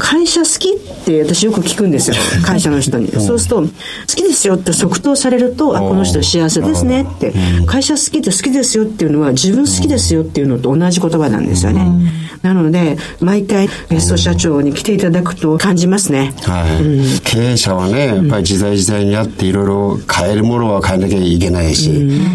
[0.00, 2.16] 会社好きって私よく聞くんですよ。
[2.44, 3.10] 会社の人に。
[3.12, 3.68] そうすると、好
[4.06, 7.32] きですよって即答されると、あ、この人幸せですねって。
[7.66, 11.86] 会社好好きで好きですよっていうのは自分好きですよっていうのと同じ言葉なんですよね。
[12.42, 16.34] なので、毎回ゲスト社長に来ていただくと感じますね。
[16.42, 17.20] はい。
[17.20, 21.90] 経営者はね、やっぱり時代時代にあっていろいろ変えるものは変えなきゃいけないし、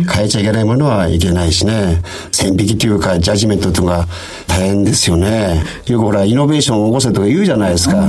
[0.10, 4.08] 変えちゃいけないものはいけないしね、線引きというかジャッジメントとか
[4.48, 5.64] 大変ですよね。
[5.88, 8.08] よくほら、イノベーションを起こせとか言うじゃないですか。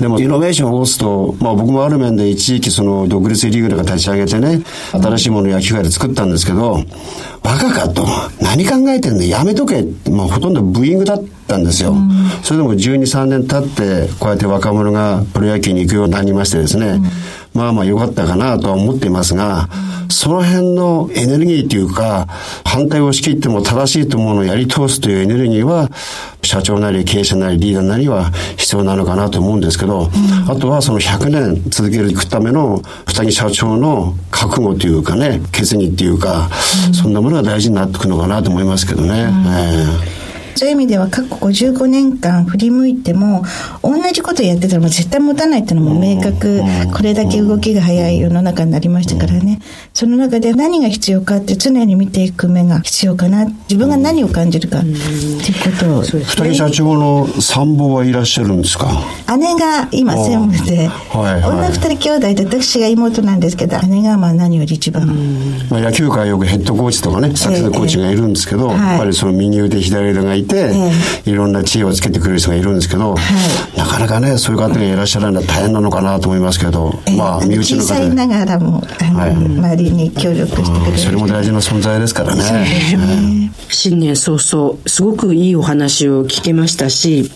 [0.00, 6.82] でも、イノベーションを起こすと、まあ僕もある面で一時期その独立リーグとか立ち上げてね、新しいものを焼き替えて作ったんですけど、
[7.42, 8.06] バカかと。
[8.40, 9.22] 何考えてんの？
[9.22, 9.84] やめとけ。
[10.10, 11.94] まあほとんどブーイングだったんですよ。
[12.42, 17.00] それでも12、3年経って、こうやって若者がプロ野球に行くようになりましてですね、
[17.56, 19.68] まあまあ良かったかなとは思っていますが、
[20.08, 22.26] その辺のエネルギーというか、
[22.64, 25.90] 反対を仕切っても正しいと思うのをやり通すというエネルギーは、
[26.42, 30.08] 社長なり経営者なりリーダーなりは必要なのかなと思うんですけど、
[30.48, 36.50] あとはその100年続けるための二木社長の覚悟というかね、決議っていうか、
[36.92, 39.28] そんなものが大事になってくるのかなと思いますけどね。
[39.48, 39.86] え
[40.22, 40.25] え
[40.56, 43.44] そういう意味では過去55年間振り向いても
[43.82, 46.62] 同じことやってたらもう絶対持たないっていうのも明確。
[46.94, 49.60] これだけ動きが早い世の中になりましたからね。
[49.92, 53.44] その中で何が必要かって常に見ていく目が必要かな。
[53.44, 54.78] 自分が何を感じるか。
[54.78, 55.04] っていうこ
[55.78, 56.02] とを。
[56.02, 58.88] 二木社長の参謀はいらっしゃるんですか？
[59.36, 61.42] 姉が今専務ではいはい。
[61.42, 65.06] 女二人兄弟で私が妹なんですけど姉がまあ何より一番。
[65.70, 68.76] まあ、野球界はよくヘッドコーチとかね、サクセスコーチがいるんですけど、ええ。
[68.76, 70.72] やっぱりその右腕、左腕がいて、
[71.24, 73.14] いろんな知恵をつけてくれる人がいるんですけど、
[73.76, 78.00] なかなかね、そういう方がいらっしゃらないのは大変なのかなと思いますけど、まあ、身内小の方で。
[78.00, 79.30] さいながらもあの、はい。
[79.34, 83.50] 周りに協力してくれるそれも大事な存在ですからね。
[83.68, 87.30] 新年早々、すごくいいお話を聞けましたし、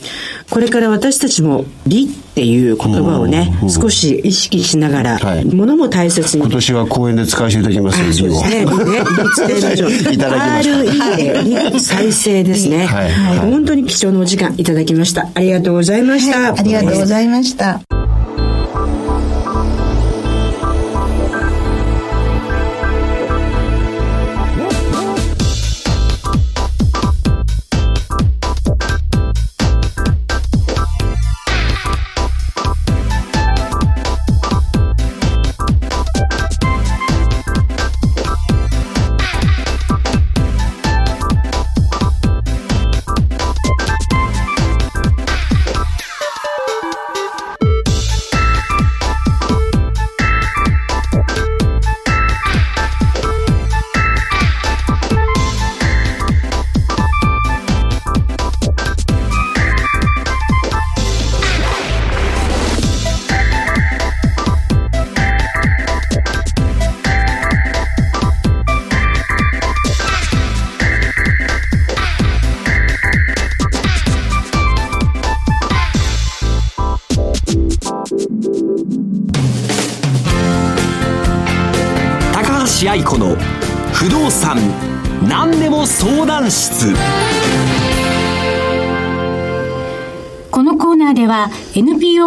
[0.51, 6.51] これから私たちも理っていう言葉をね、少し意識しながら、はい物も大切に今。
[6.51, 8.65] 年は講演で使わせていただきますよ、そうですね。
[8.65, 8.71] ね、
[9.49, 9.89] 理伝所。
[10.11, 12.87] いただきました RE で理再生ですね。
[12.87, 15.29] はいはい本当に貴重なお時間いただきました。
[15.35, 16.55] ありがとうございました。
[16.55, 18.00] ありがとうございました。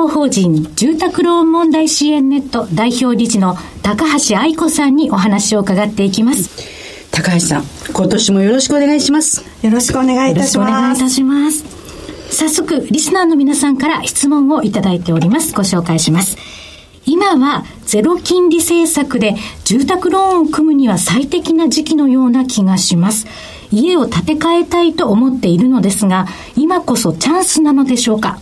[0.03, 6.49] NPO 法人住宅ローン問題支援ネット代表理事の高橋愛子さんにお話を伺っていきます。
[7.11, 7.63] 高橋さん、
[7.93, 9.45] 今年もよろしくお願いします。
[9.61, 10.67] よろしくお願いいよろしたします。
[10.67, 11.63] くお願いいたします。
[12.31, 15.53] 早速、リスナーの皆さんから質問をいただいております。
[15.53, 16.37] ご紹介します。
[17.05, 19.35] 今はゼロ金利政策で
[19.65, 23.25] 住宅ローンを組むには最適な時期のような気がします。
[23.71, 28.39] 家を建て替えたいと思っているのですが、今こそチャンスなのでしょうか？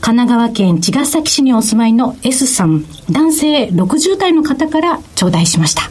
[0.00, 5.90] 神奈川県茅ヶ崎市にお住まいの S さん、男性60代の方から頂戴しました。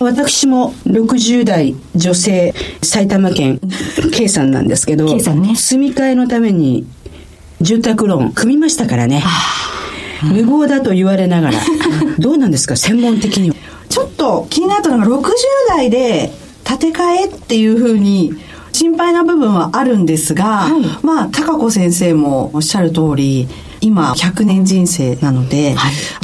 [0.00, 3.60] 私も60代女性埼玉県
[4.14, 5.54] K さんなんですけど K さんね。
[5.54, 6.86] 住み替えのために
[7.60, 9.22] 住宅ローン組みましたからね。
[10.22, 11.60] 無謀だと言われながら。
[12.18, 12.76] どうなんですか？
[12.76, 13.56] 専門的には。
[13.88, 15.22] ちょっと気になったのが60
[15.68, 16.32] 代で
[16.64, 18.32] 建て替えっていうふうに
[18.72, 20.68] 心配な部分はあるんですが、
[21.02, 23.48] まあ、高子先生もおっしゃる通り、
[23.80, 25.74] 今100年人生なので、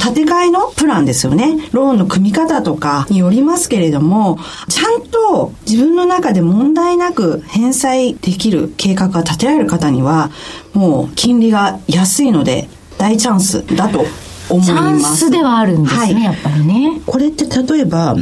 [0.03, 1.57] 建て替えのプランですよね。
[1.71, 4.37] ローンの組み方とかによりますけれども、
[4.69, 10.29] ちゃんと自分の中で問題なく返済できる計画が立てられる方には、
[10.73, 14.05] もう金利が安いので大チャンスだと
[14.49, 15.17] 思いチャンます。
[15.17, 17.01] スではあるんですね、はいやっぱりね。
[17.05, 18.15] これって例えば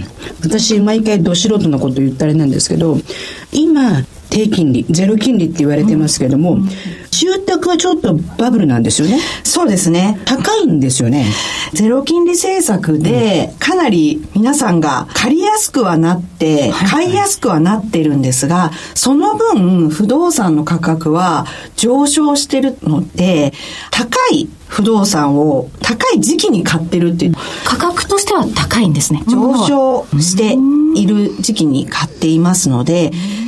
[0.43, 2.97] 私毎回ど素人のこと言ったらあれなんですけど
[3.51, 4.01] 今
[4.36, 6.59] 低金利ゼロ金利って言われてますけども、
[7.09, 9.18] 住宅はちょっとバブルなんですよね。
[9.45, 10.20] そうですね。
[10.26, 11.26] 高いんですよね。
[11.72, 21.45] ゼロ金利政策で、かなり皆さんが借りやすくはなって、買いやすくはなってるんですが、その分、不動産の価格は
[21.78, 23.53] 上昇してるので、
[23.89, 29.24] 高い不動産を高い時期に買ってるっていう、価格としては高いんですね。
[29.30, 30.57] 上昇して
[30.99, 33.45] いる時期に買っていますので、金利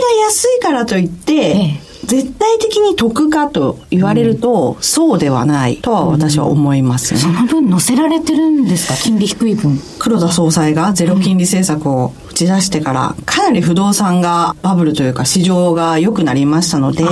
[0.00, 7.20] が安いからといって、え絶対的に得かと言われると、そうではないとは私は思いますね。
[7.20, 8.94] その分乗せられてるんですか？
[8.94, 9.78] 金利低い分。
[10.00, 17.04] 黒田総裁がゼロ金利政策を打ち出してから、かなり不動産がバブルというか市場が良くなりましたので、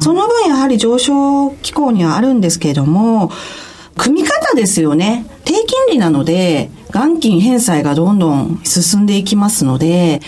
[0.00, 3.30] その分やはり上昇機構にはあるんですけれども、
[3.96, 5.26] 組み方ですよね。
[5.44, 10.20] 低金利なので、元金返済がどんどん進んでいきますので、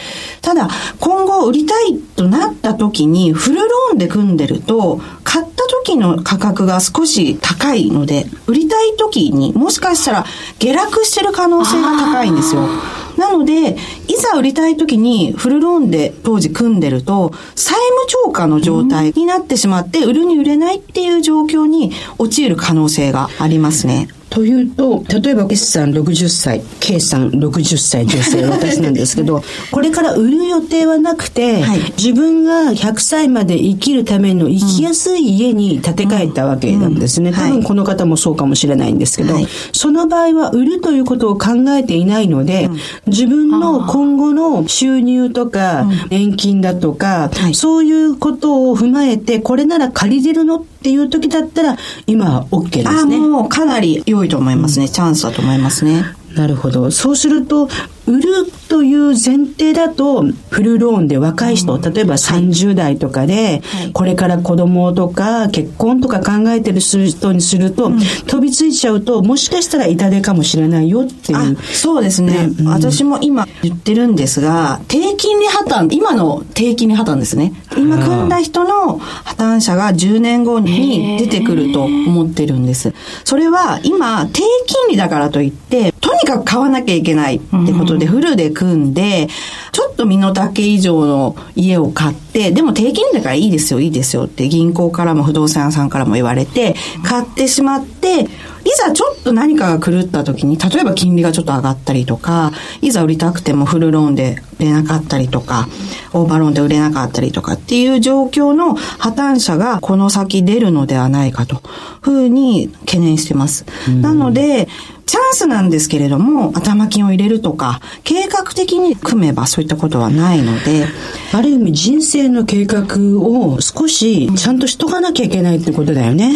[0.42, 10.26] ただ今後売りたいとなった時にフルローンで組んでると、買った時の価格が少し高いので、売りたい時にもしかしたら
[10.58, 12.68] 下落してる可能性が高いんですよ。
[13.16, 13.76] なので、
[14.08, 24.08] いざ売りたい時にフルローンで当時組んでると、債務超過の状態になってしまって、売るに売れないっていう状況に陥る可能性がありますね。
[24.30, 31.80] というと、例えば S さん60歳、K さん60歳女性、 私なんですけど、これから売る予定はなくて、はい。
[31.96, 37.30] 自分が100歳まで生きるための生きやすい家に建て替えたわけなんですね。
[37.30, 37.36] うん。
[37.36, 39.48] 多分この方もそうかもしれないんですけど、はい。
[39.72, 42.68] その場合は売るということを考えていないので、
[43.06, 47.54] 自分の今後の収入とか、年金だとか、はい。
[47.54, 51.76] そういうことを踏まえて、これなら借りれるのっていう時だったら、
[52.06, 53.18] 今は OK ですああ、ね。
[53.18, 54.88] もうかなり良いと思いますね。
[54.88, 56.04] チャンスだと思いますね。
[56.34, 56.90] なるほど。
[56.90, 57.68] そうすると、
[58.06, 67.90] 売るという前提だと、フルローンで若い人、例えば30代とかで、これから子供とか結婚とか考えてる人にすると、
[68.26, 71.56] 飛びついちゃうと、もしかしたら痛手かもしれないよっていあう。
[71.72, 72.68] そうですね、うん。
[72.68, 77.52] 私も今言ってるんですが、低金利破綻、今の低金利破綻ですね。
[77.76, 82.92] 今組んだ人の破綻者が10年後に出てくると思ってるんです。
[83.24, 89.28] それは今、低金利だからといって、とにかく買わなきゃいけないってことで、フルで組んで、
[89.72, 96.74] ちょっと身の丈以上の家を買って、でも低金利だからいいですよ、いいですよって銀行からも不動産屋さんからも言われて、
[97.04, 98.28] 買ってしまって、
[98.66, 105.68] いざちょっと何かが狂った時に、例えば金利がちょっと上がったりとか、いざ売りたくてもフルローンで売れなかったりとか、
[106.12, 111.62] オーバーローンで売れなかったりとかっていう状況の破綻者がこの先出るのではないかと、
[112.00, 113.64] ふうに懸念してます。
[113.88, 114.68] なので、
[115.06, 120.86] チャンスなんですけれども、頭金を入れるとか、計画的に組めばそういったことはないので、
[121.32, 126.32] ある意味人生の計画を少しちゃんとしとかなきゃいけないってことだよね。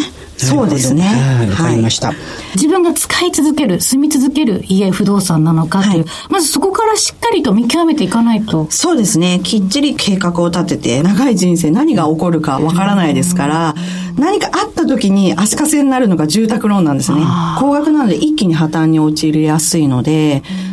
[0.46, 2.12] そうですねはい、わかりました。
[2.54, 8.66] 自分が使い続ける、住み続ける家、不動産なのかという、はいまずそこからしっかりと見極めていかないと。
[8.70, 9.40] そうですね。
[9.42, 13.74] きっちり計画を立てて、長い人生何が起こるかわからないですから、
[14.18, 17.22] 何かあった時に足かせになるのが住宅ローンなんですね。
[17.58, 20.69] 高額なので一気に破綻に陥りやすいので、何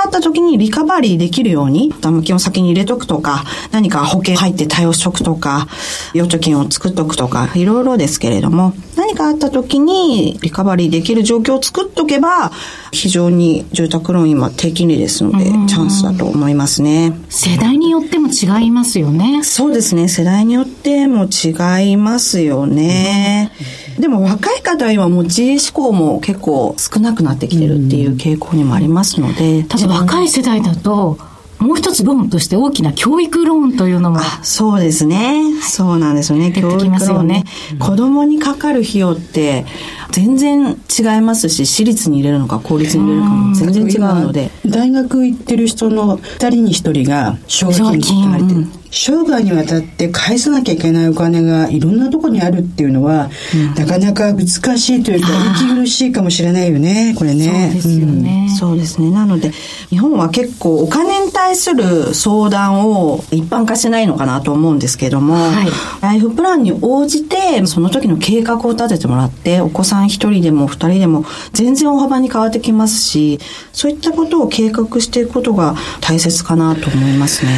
[0.00, 5.68] かあった時にリカバリーできるように、頭金を先に入れとくとか、何か保険入って対応しとくとか、
[6.14, 12.52] 預貯金を作っとくとか、いろいろですけれども、何かあった時にリカバリーできる状況を作っとけば、
[12.92, 17.12] 非常に住宅ローン今低金利ですので、チャンスだと思いますね。
[17.28, 19.42] 世代によっても違いますよね。
[19.44, 20.08] そうですね。
[20.08, 23.52] 世代によっても違いますよね。
[23.98, 29.64] でも若い方は今持ち家志向も結構少なくなってきてるっていう傾向にもありますので。
[29.64, 31.18] ただ若い世代だと、
[31.58, 34.18] もう一つローンとして大きな教育ローンというのも。
[34.18, 35.42] あそうですね。
[35.60, 36.52] そうなんですよね。
[36.52, 37.44] 教育ローン
[37.78, 39.66] 子供にかかる費用って
[40.12, 44.50] 全然違いますし、私立に入れるのか公立に入れるかも全然違うので。
[44.66, 48.66] 大学行ってる人の2人に1人が奨学金って言われてる。
[48.92, 53.30] 生涯にわたって返さなきゃいけないお金がいろんなとこにあるっていうのは、
[53.76, 54.56] なかなか難し
[54.96, 57.70] いというか息苦しいかもしれないよねこれね。
[57.70, 58.48] そうですよね。
[58.58, 59.10] そうですね。
[59.12, 59.52] なので、
[59.90, 65.68] 日本は結構お金に対する相談を一般化してないのかなと思うんですけども、はい。
[66.00, 73.38] ライフプランに応じて、その時の計画を立ててもらって、お子さん一人でも二人でも全然大幅に変わってきますし、
[73.72, 77.52] そういったことを計画していくことが大切かなと思いますね。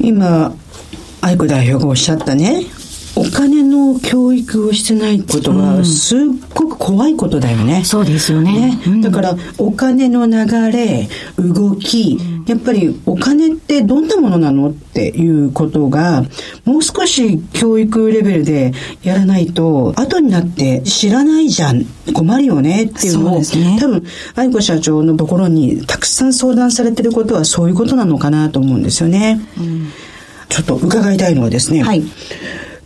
[0.00, 0.54] 今
[1.20, 2.64] 愛子代表がおっしゃったね
[3.28, 6.20] お金の教育をしてないことは、すっ
[6.54, 7.84] ごく怖いことだよね。
[7.84, 8.80] そうですよね。
[8.86, 11.08] ね、だから、お金の流れ、
[11.38, 16.24] 動き、やっぱりお金ってどんなものなのっていうことが、
[16.64, 18.72] もう少し教育レベルで
[19.02, 23.76] やらないと、後になって知らないじゃん、困るよねっていうのを、ね。
[23.78, 24.02] 多分、
[24.36, 29.38] 愛子社長のところにたくさん相談されてることはそういうことなのかなと思うんですよね。
[30.48, 32.02] ちょっと伺いたいのはですね、はい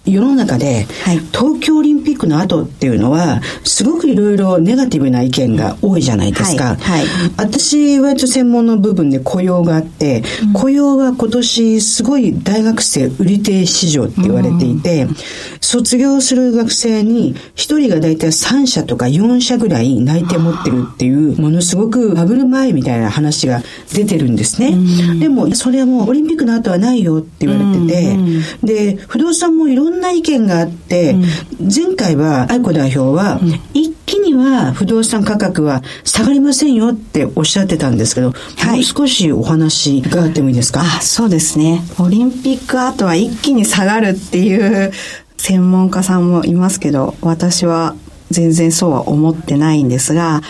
[0.05, 1.19] 世の中で、はい。
[1.19, 6.75] 東京オリンピックの後っていうのは、すごくいろいろネガティブな意見が多いじゃないですか。
[6.75, 6.77] はい。
[6.77, 7.07] はい。
[7.37, 10.25] 私は専門の部分で雇用があって、
[10.55, 15.07] 雇用は今年すごい大学生売り手市場って言われていて、
[15.61, 23.63] 卒業する学生に一人が大体3社とか4社ぐらい内定持ってるっていう、ものすごくバブル前みたいな話が
[23.95, 24.77] 出てるんですね。
[25.21, 31.16] でも、それはもうオリンピックの後はないよって言われてて、で、不動産もいろんな意見があって、
[31.59, 33.40] 前回は愛子代表は、
[33.72, 38.76] 一気には不動産価格は下がりませんよっておっしゃってたんですけど、はい。
[38.76, 40.80] もう少しお話伺ってもいいですか？
[40.82, 41.82] あそうですね。
[41.99, 44.93] オリンピック後は一気に下がるっていう
[45.38, 47.95] 専門家さんもいますけど、私は
[48.30, 50.43] 全然そうは思ってないんですが、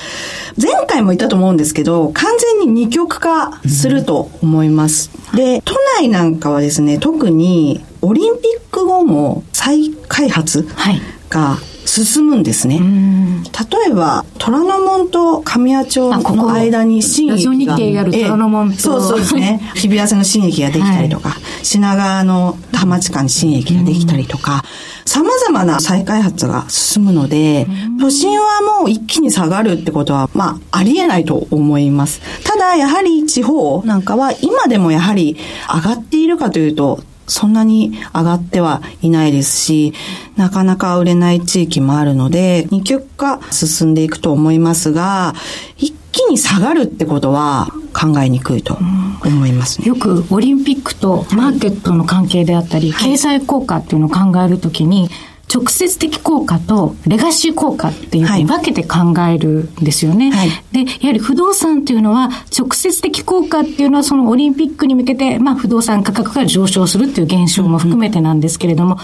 [0.61, 5.11] 前回も言ったと思うんですけど、完全に二極化すると思います。
[5.35, 11.01] で、都内なんかはですね、特にオリンピック後も再開発はい
[11.33, 12.79] が進むんですね。
[12.79, 18.05] 例えば、虎ノ門と神谷町の間に新駅が。
[18.05, 19.61] 虎ノ門そうそうですね。
[19.75, 24.65] 日比谷線の新駅ができたりとか、品川の田浜地下に新駅ができたりとか、
[25.05, 27.67] 様々な再開発が進むので、
[28.01, 32.21] 都心はもう一気に下がるってことは、まあ、ありえないと思います。
[32.45, 35.37] ただ、やはり地方なんかは今でもやはり
[35.75, 37.01] 上がっているかというと、
[37.33, 39.95] そんなに上がってはいないですし、
[40.37, 45.35] なかなか売れない地域もあるので、二極化進んでいくと思いますが、
[45.79, 48.77] 一気に下がるってことは考えにくいと
[49.25, 49.89] 思いますね。
[49.89, 55.09] よくオリンピックとマーケットの関係であったり、経済効果っていうのを考えるときに、
[55.53, 60.31] 直接的効果とレガシー効果っていうふうに分けて考えるんですよね。
[60.31, 68.97] はいで、やはり不動産っていうのは、直接的効果っていうのはそのオリンピックに向けて、まあ不動産価格が上昇するっていう現象も含めてなんですけれども、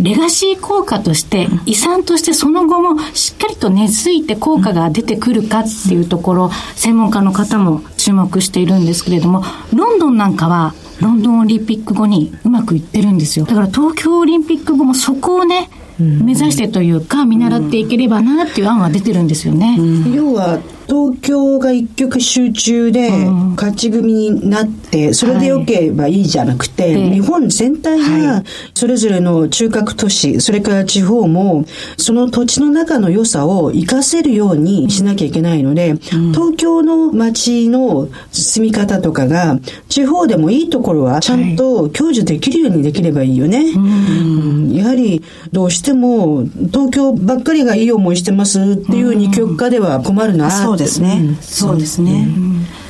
[0.00, 9.42] レガシー効果として、遺産としてその後もしっかりと根付いて効果が出てくるかっていうところ、専門家の方も注目しているんですけれども、
[9.74, 13.44] ロンドンなんかは、ロンドンオリンピック後にうまくいってるんですよ。
[13.44, 19.78] だから東京オリンピック後もそこをね、目指してというか、見習っていければなっていう案は出てるんですよね。
[20.14, 23.10] 要は東京が一極集中で
[23.56, 27.10] 勝ち組になってそれでよければいいじゃなくて、はい。
[27.10, 28.42] 日本全体が
[28.74, 31.64] それぞれの中核都市それから地方も
[31.96, 39.58] その土地の中の良さを活かせるようにしなきゃいけないので、東京の街の住み方とかが
[39.88, 43.60] 地方でもいいところはちゃんと享受できるようにできればいいよね。
[43.74, 44.72] うん。
[44.72, 45.22] やはり
[45.52, 51.36] どうしても東京ばっかりがいい思いしてますっていう二極化では困るなってそうですね。
[51.40, 52.28] そうですね。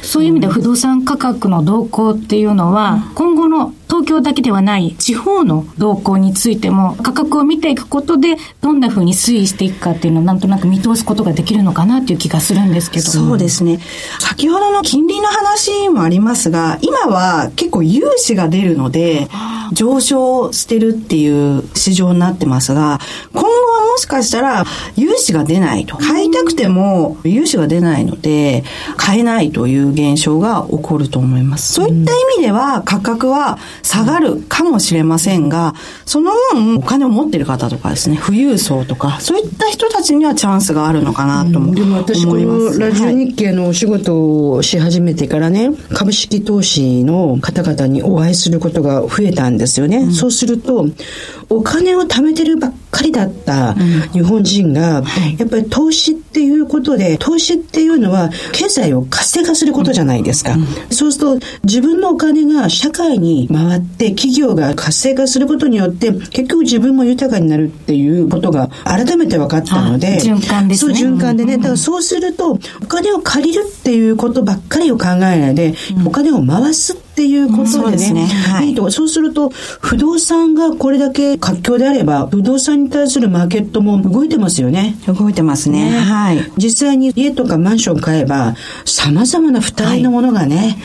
[0.03, 13.07] そういう意味で不動産価格の動向っていうのは、今後の東京だけではない地方の動向についても価格を見ていくことでどんな風に推移していくかっていうのをなんとなく見通すことができるのかなっていう気がするんですけど。
[13.07, 13.80] そうですね。
[14.18, 19.28] 先ほどの金利の話もありますが、今は結構融資が出るので、
[19.72, 23.01] 上昇してるっていう市場になってますが、
[23.32, 23.51] 今後は
[23.97, 25.97] もしかしたら融資が出ないと。
[25.97, 28.62] 買いたくても融資が出ないので、
[28.99, 31.72] 買えないという現象が起こると思います。
[31.72, 35.74] そういった意味では価格は下がるかもしれませんが、
[36.05, 41.82] その分お金を持ってる方とかですね、富裕層とか、そういった人たちにはチャンスがあるのかなとも思います。
[41.82, 50.11] でも私このラジオはい日経のお仕事をし始めてからね、株式投資の方々にお会いすることが増えたんですよね。
[50.12, 50.86] そうすると、
[51.49, 53.74] お金を貯めてるばっかりだった
[54.12, 55.03] 日本人が、
[55.38, 60.57] やっぱり投資っていうことで、投資っていうのは経済を活性化することじゃないですか。
[60.90, 70.94] そうすると自分のお金が社会に回って企業が活性化することによって結局自分も豊かになるっていうことが改めて分かったので、あ循環ですね。
[70.94, 71.59] そう循環でね。
[71.59, 75.74] だからそうすると、お金を借りるっていうことばっかりを考えないで、
[76.05, 78.91] お金を回すっっていうことでね、ねはいいいと。
[78.91, 84.99] そうすると、不動産がこれだけ活況であれば、不動産に対するマーケットも動いてますよね。
[85.07, 85.99] 動いてますね。
[85.99, 86.53] はい。
[86.59, 88.55] 実際に家とかマンション買えば、
[88.85, 90.77] 様々な負担のものがね、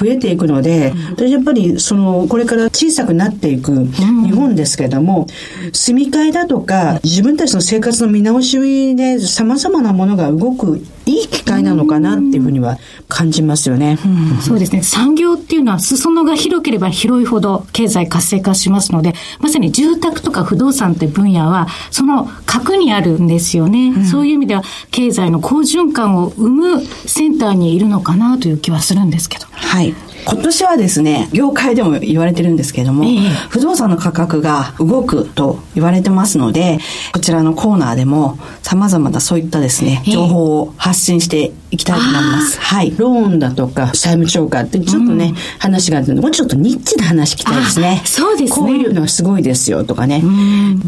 [0.00, 5.26] 増えていくので、私やっぱり、その、これから小さくなっていく日本ですけども、
[5.72, 12.78] 住み替えだとか、自分たちの生活の見直しで様々なものが動くいい機会なのかなっていうふうには
[13.08, 13.98] 感じますよね。
[14.40, 14.82] そうですね。
[14.82, 24.04] 産業っていうのは裾野が広ければ広いほど経済活性化しますので、まさに住宅とか不動産って分野は、その核にあるんですよね。
[24.04, 29.46] そういう意味では、経済の好循環を生むセンターにいるのかなという気はするんですけど。
[29.50, 29.94] はい。
[30.26, 33.18] 今年はですね、業界でも言われてるんですけれども、ええ。
[33.48, 36.78] 不動産の価格が動くと言われてますので、
[37.12, 40.12] こちらのコーナーでも様々なそういったですね、ええ。
[40.12, 42.60] 情報を発信していきたいと思います。
[42.60, 42.92] はい。
[42.96, 48.06] ローンだとか債務超過ってちょっとね、話があるので、もうちょっとニッチな話聞きたいですねあ。
[48.06, 50.22] そうですねこういうのはすごいですよとかね。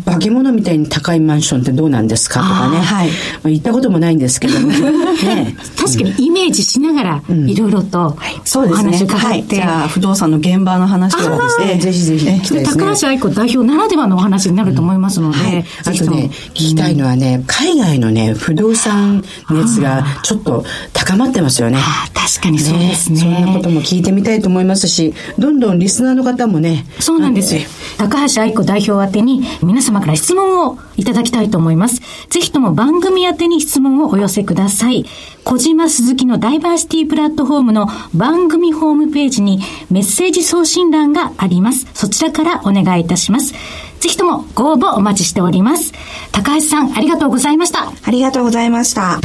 [0.04, 2.78] 化け物みたいに高いマンションってどうなんですかとかね。
[2.78, 3.14] あはいま
[3.44, 4.68] あ行ったこともないんですけども。
[5.22, 5.56] ね。
[5.76, 8.92] 確かにイメージしながら、いろいろとおそうですね。
[8.92, 9.40] 話伺はい。
[9.40, 12.84] って、じゃあ、不動産の現場の話をですね、ぜひぜひ聞きたいですね。
[12.84, 21.78] 高橋愛子代表ならではのお話になると思いますので、はい、あとね、聞きたいのはね、海外のね、不動産熱がちょっと高まってますよね。
[21.78, 27.62] あー確かにそうですねそんなことも聞いてみたいと思いますし、どんどんリスナーの方もね、そうなんですよ。
[27.98, 32.00] 高橋愛子代表宛てに皆様から質問をいただきたいと思います。
[32.28, 35.04] ぜひとも番組宛てに質問をお寄せください。
[35.44, 39.60] 小島鈴木のダイバーシティプラットフォームの番組ホームページに
[39.90, 41.86] メッセージ送信欄があります。
[41.94, 43.52] そちらからお願いいたします。
[43.52, 45.92] ぜひともご応募お待ちしております。
[46.32, 47.92] 高橋さん、ありがとうございました。
[48.04, 49.20] ありがとうございました。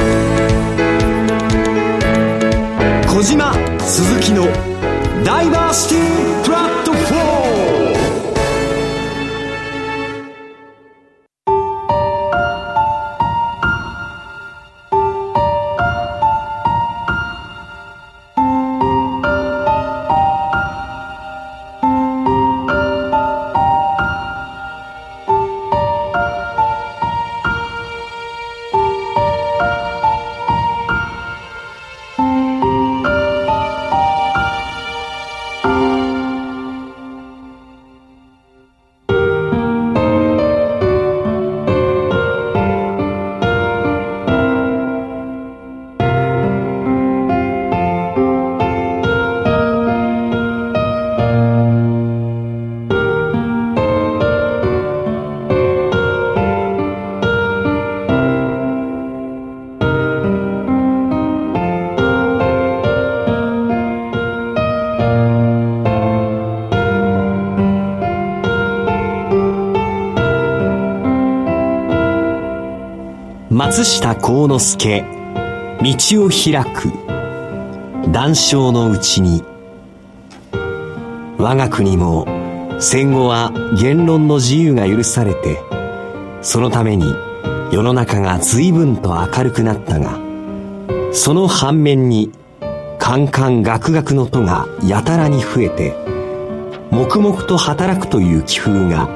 [3.18, 4.46] 小島鈴木の
[5.26, 6.77] ダイバーシティプラッ
[73.70, 75.04] 松下幸之助
[75.82, 76.90] 道を開く。
[78.14, 79.44] 談笑のうちに。
[81.38, 82.26] 我が国も
[82.80, 85.62] 戦後は言論の自由が許されて
[86.42, 87.14] そのために
[87.74, 90.18] 世の中が随分と明るくなったが
[91.12, 92.32] その反面に
[93.00, 95.94] カンカンガクガクの音がやたらに増えて
[96.90, 99.10] 黙々と働くという気風が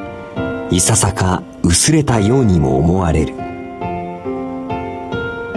[0.69, 3.50] いささか薄れたようにも思われる。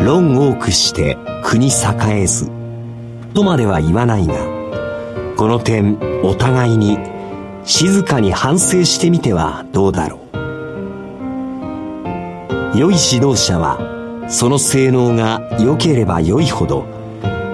[0.05, 1.71] 論多くして国栄
[2.11, 2.51] えず。
[3.33, 4.35] とまでは言わないが
[5.37, 6.99] この点お互いに
[7.65, 10.19] 静かに反省してみてはどうだろ
[12.75, 12.79] う。
[12.79, 13.79] 良い指導者は
[14.29, 16.85] その性能が良ければ良いほど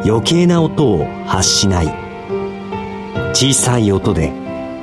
[0.04, 1.86] 余計な音を発しない。
[3.32, 4.32] 小さい音で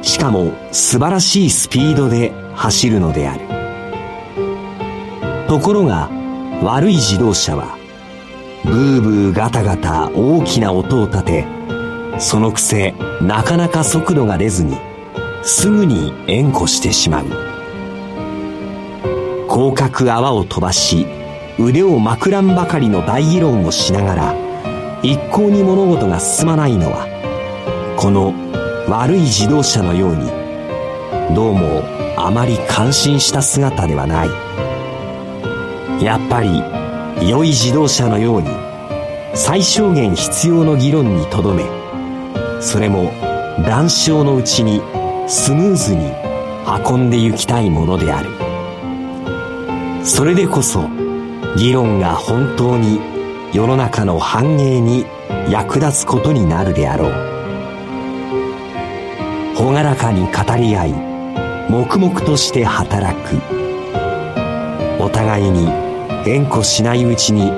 [0.03, 3.41] しかも素晴らしいスピードで走るのである。
[5.49, 6.09] ところが
[6.63, 7.77] 悪い自動車は
[8.65, 11.45] ブーブーガタガタ大きな音を立て
[12.19, 14.75] そのくせなかなか速度が出ずに
[15.43, 17.25] すぐに縁故してしまう。
[19.49, 21.07] 広角泡を飛ばし
[21.59, 24.35] 腕をまくらんばかりの大議論をしながら
[25.03, 27.07] 一向に物事が進まないのは
[27.97, 28.33] この
[28.87, 30.29] 悪い自動車のように
[31.35, 31.83] どうも
[32.17, 34.46] あまり感心した姿ではない。
[36.01, 36.63] やっぱり
[37.27, 38.49] 良い自動車のように
[39.33, 41.63] 最小限必要の議論にとどめ
[42.61, 43.11] それも
[43.65, 44.81] 談笑のうちに
[45.27, 46.11] スムーズに
[46.85, 48.29] 運んで行きたいものである。
[50.05, 50.87] それでこそ
[51.57, 52.99] 議論が本当に
[53.53, 55.05] 世の中の繁栄に
[55.49, 57.11] 役立つことになるであろう。
[59.55, 60.93] 朗らかに語り合い
[61.69, 63.35] 黙々として働く。
[64.99, 65.86] お互いに
[66.26, 67.51] 縁故しないうちに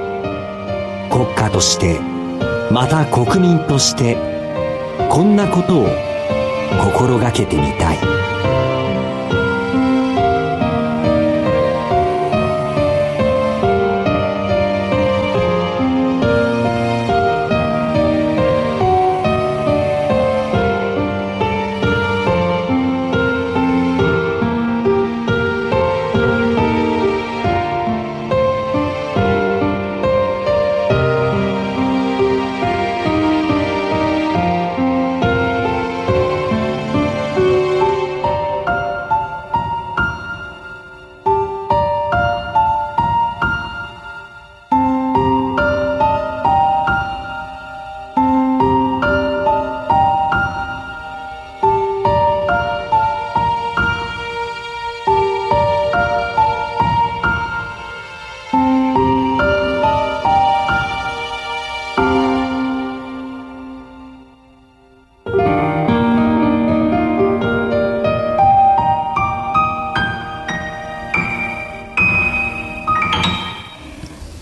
[1.09, 1.99] 国家として
[2.71, 4.15] また国民として
[5.09, 5.87] こんなことを
[6.93, 8.18] 心がけてみたい。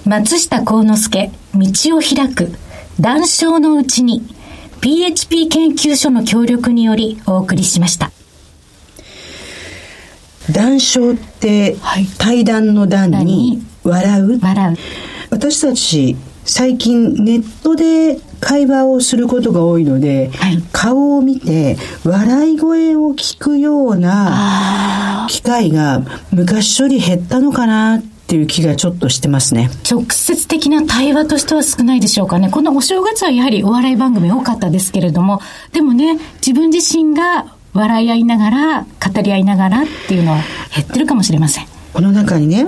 [0.07, 2.53] 松下幸之助、道を開く、
[2.97, 4.23] 談笑のうちに、
[4.79, 8.09] PHP 研究所の協力によりお送りしました。
[10.49, 11.75] 談笑って、
[12.17, 14.39] 対談の談に笑う？
[14.39, 14.77] 笑う。
[15.29, 26.01] 私たち最近ネットで会話をすることが多いので、はい顔を見て笑い声を聞くような機会が
[26.31, 29.69] 昔より減ったのかなっていう気がちょっとしてますね。
[29.89, 32.49] 直接的な対話としては少ないでしょうかね。
[32.49, 40.41] このお正月はやはりお笑い番組多かったですけれども、でもね、自分自身が笑い合いながら、語り合いながらっていうのは
[40.75, 41.67] 減ってるかもしれません。
[41.93, 42.67] この中にね、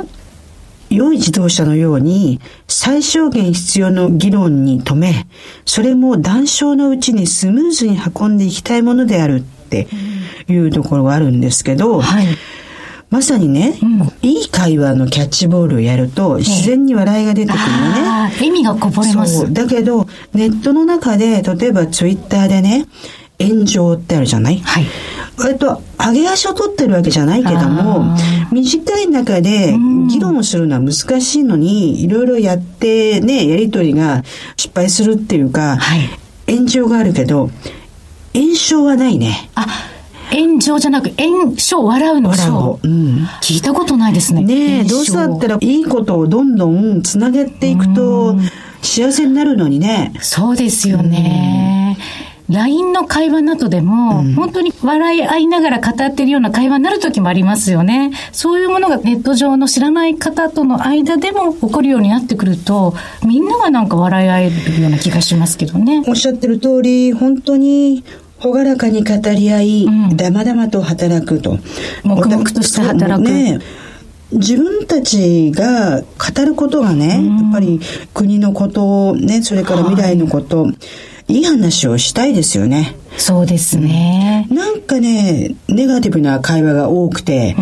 [0.89, 5.27] 良い自動車のように最小限必要の議論に止め、
[5.65, 9.87] それも談笑のうちにスムーズに運んでいきたいものであるって
[10.47, 12.27] いうところがあるんですけど、はい。
[13.09, 13.79] まさにね、
[14.21, 17.75] いい会話のキャッチボールをやると自然に笑いが出てくるのね。
[18.07, 19.51] ああ、笑みがこぼれます。
[19.51, 22.85] だけど、ネットの中で、例えばツイッターでね、
[23.39, 24.59] 炎上ってあるじゃない？
[24.59, 24.85] はい。
[25.37, 28.17] 割と上げ足を取ってるわけじゃないけどもあ、
[28.51, 29.73] 短い中で
[30.09, 34.23] 議論をするのは難しいのに、いろいろやってね、やりとりが
[34.57, 36.01] 失敗するっていうか、はい
[36.53, 37.49] 炎上があるけど、
[38.33, 39.49] 炎症はないね。
[39.55, 39.67] あ、
[40.31, 42.87] 炎上じゃなく、炎症、笑うの笑症う。。
[42.87, 43.27] うん。
[43.41, 44.43] 聞いたことないですね。
[44.43, 48.35] ねどうせだったらいいことをどんどんつなげていくと
[48.81, 50.13] 幸せになるのにね。
[50.21, 51.97] そうですよね。
[52.49, 58.11] LINE の会話などでも、本当に笑い合いながら語ってるような会話になる時もありますよね。
[58.31, 66.03] そういうものがネット上の知らない方との間でも起こるようになってくると、みんながなんか笑い合えるような気がしますけどね。
[66.07, 68.03] おっしゃってる通り、本当に
[68.41, 71.59] 朗らかに語り合い、うんだまだまと働くと。
[72.03, 73.59] 黙々として働くね
[74.31, 76.05] 自分たちが語
[76.45, 77.79] ることがね、やっぱり
[78.13, 80.67] 国のこと、ね、それから未来のこと、
[81.27, 82.95] いい話をしたいですよね。
[83.17, 84.47] そうですね。
[84.51, 87.55] なんかね、ネガティブな会話が多くて、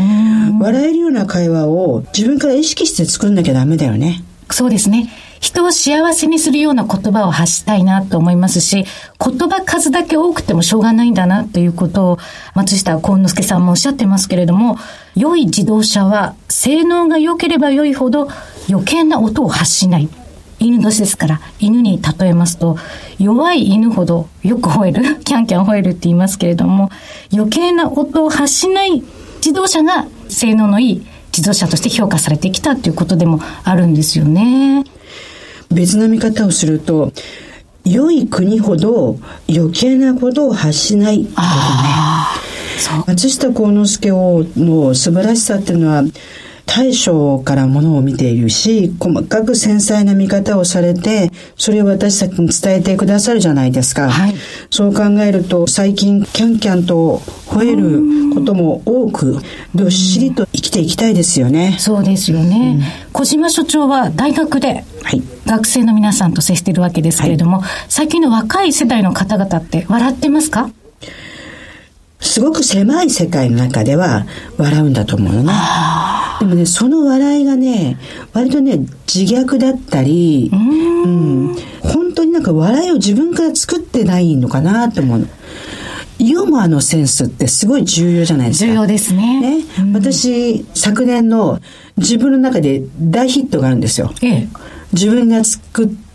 [0.60, 4.24] 笑えるような会話を自分から意識して作んなきゃダメだよね。
[4.52, 5.10] そうですね。
[5.40, 8.86] 人を幸せにするような言葉を発したいなと思いますし、
[9.24, 12.18] 言葉数だけ多くてもしょうがないんだなということを
[12.56, 14.78] 松下幸之助さんもおっしゃってますけれども、
[15.16, 18.30] 良い自動車は性能が良ければ良いほど
[18.70, 20.10] 余計な音を発しない。
[20.60, 22.78] 犬年ですから、犬に例えますと、
[23.20, 26.90] 弱い犬ほどよく吠える、 キャンキャン吠えるって言いますけれども、
[27.32, 29.04] 余計な音を発しない
[29.38, 31.06] 自動車が性能のいい
[31.38, 34.84] 自動車として評価されてきたということでもあるんですよね。
[35.70, 37.12] 別の見方をすると、
[37.86, 41.48] 良い国ほど余計なことを発しないことね。
[43.06, 46.04] 松下幸之助をの素晴らしさっていうのは、
[46.70, 54.12] 大将からものを見ているし、細かく繊細な見方をされて、それを私たちに伝えてくださるじゃないですか。
[54.12, 54.36] はい
[54.70, 59.40] そう考えると、最近、キャンキャンと吠えることも多く、
[59.74, 61.78] どっしりと生きていきたいですよね。
[61.80, 62.80] そうですよね。
[63.14, 65.24] 小島所長は大学ではい。
[65.48, 70.70] 学生の皆さんと接しているわけですけれども、最近の若い世代の方々って笑ってますか？
[72.20, 74.26] すごく狭い世界の中では
[74.58, 75.54] 笑うんだと思うのね。
[76.40, 77.98] でもね、その笑いがね、
[78.34, 78.78] 割とね、
[79.12, 85.28] 自虐だったり、うん、本当になんか笑いを自分から作ってないのかなと思うの。
[86.20, 88.72] ユーモアのセンスってすごい重要じゃないですか。
[88.72, 89.60] 重要ですね。
[89.60, 91.60] ね、私、昨年の
[91.98, 94.12] 自分の中で大ヒットがあるんですよ。
[94.24, 94.48] ええ。
[94.94, 96.07] 自分が作って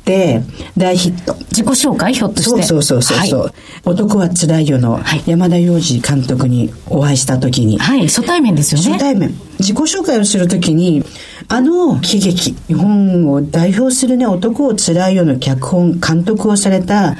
[0.77, 1.35] 大ヒット。
[1.51, 2.63] 自己紹介ひょっとして。
[2.63, 3.53] そうそうそうそう、はい
[3.85, 8.93] 男はつらいよの山田洋次監督にお会いした時に、はい、初対面ですよね。
[8.93, 9.35] 初対面。
[9.59, 11.05] 自己紹介をするときに、
[11.49, 17.17] あの喜劇、日本を代表するね、男をつらいよの脚本、監督をされた、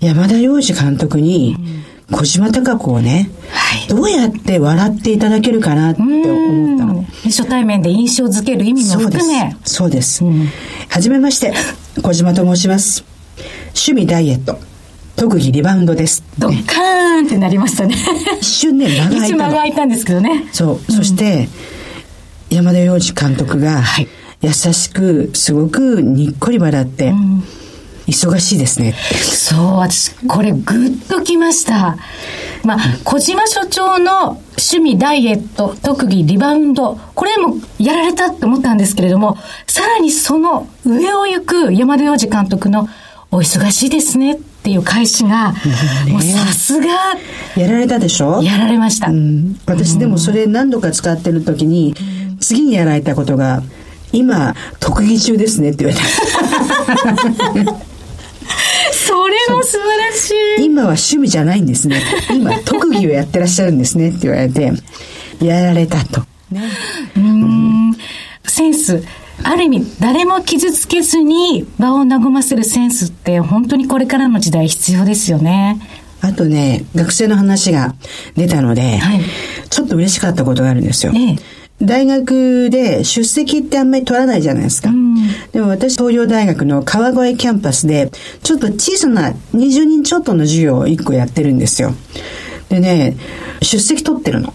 [0.00, 1.56] 山田洋次監督に、
[2.12, 3.30] 小島貴子をね、
[3.88, 7.04] どうやって笑っていただけるかなって思ったの。
[7.24, 9.56] 初対面で印象づける意味も含め。
[9.64, 10.14] そうです。
[10.18, 10.48] そうです。
[10.88, 11.54] はじめまして、
[12.02, 13.04] 小島と申します。
[13.68, 14.58] 趣味ダイエット。
[15.16, 16.24] 特技リバウンドです。
[16.38, 17.94] ドッカーンってなりましたね。
[18.40, 19.36] 一瞬ね、間が空いた一の。
[19.36, 20.48] 間が空いたんですけどね。
[20.52, 20.92] そう。
[20.92, 21.48] そして、
[22.48, 23.82] 山田洋次監督が、
[24.40, 27.12] 優しく、すごくにっこり笑って、
[28.10, 28.94] 忙しいですね。
[29.22, 31.96] そう、私、これグッときました。
[32.64, 42.88] まあ、小島所長の趣味ダイエット、特技リバウンド、これもやられたって思ったんですけれども、さらにその上を行く山田洋次監督の
[43.30, 45.54] お忙しいですねっていう返しが、
[46.08, 46.88] もうさすが。
[47.56, 48.42] やられたでしょ？
[48.42, 49.08] やられました。
[49.08, 51.94] うん、私でもそれ何度か使ってる時に、
[52.40, 53.62] 次にやられたことが、
[54.12, 57.76] 今、特技中ですねって言われた。
[59.06, 60.30] それも素晴らし
[60.60, 60.64] い。
[60.64, 62.02] 今は趣味じゃないんですね。
[62.30, 64.72] 今、特技をやってらっしゃるんですねって言われて、
[65.40, 66.22] やられたと。
[67.16, 67.96] うん。
[68.46, 69.02] センス。
[69.42, 75.80] ある意味、誰も傷つけずに場を和ませるセンスって本当にこれからの時代必要ですよね。
[76.20, 77.94] あとね、学生の話が
[78.36, 79.22] 出たので、はい、
[79.70, 81.12] ちょっと嬉しかったことがあるんですよ。
[81.14, 81.36] ええ、
[81.82, 84.90] 大学で出席ってあんまり取らないじゃないですか。
[84.90, 85.14] うん、
[85.52, 88.10] でも私、東洋大学の川越キャンパスで、
[88.42, 91.94] ちょっと小さな20人ちょっとの授業を1個やってるんですよ。
[92.68, 93.16] でね、
[93.62, 94.52] 出席取ってるの。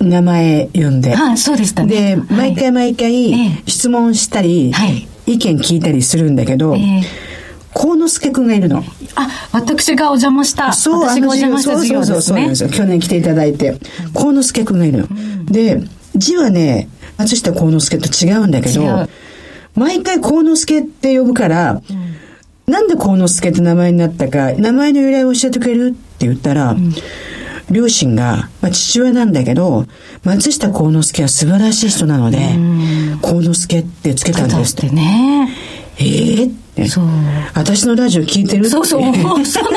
[0.00, 1.14] 名前呼んで。
[1.14, 2.16] ああそうでしたね。
[2.16, 7.02] で、毎回毎回質問したり、はい、意見聞いたりするんだけど、えー
[7.74, 8.82] 幸之助くんがいるの。
[9.14, 10.72] あ、私がお邪魔した。
[10.72, 12.20] そう、私がお邪魔した授業ですね。
[12.20, 13.78] そうそうそうそう去年来ていただいて。
[14.14, 15.04] 幸之助くんがいるの。
[15.08, 15.80] うん、で、
[16.18, 19.08] 字はね、松下幸之助と違うんだけど、
[19.74, 21.80] 毎回幸之助って呼ぶから、
[22.66, 26.92] うん、なんで幸之助って名前になったか、名前の由来を教えてくれるって言ったら、うん
[27.70, 29.84] 両親が、まあ、父親なんだけど、
[30.24, 32.38] 松下幸之助は素晴らしい人なので、
[33.20, 34.88] 幸之助ってつけたんですって。
[34.88, 35.48] ね。
[35.98, 36.88] えーって。
[36.88, 37.04] そう。
[37.54, 38.70] 私のラジオ聞いてる。
[38.70, 39.02] そうそう。
[39.44, 39.70] その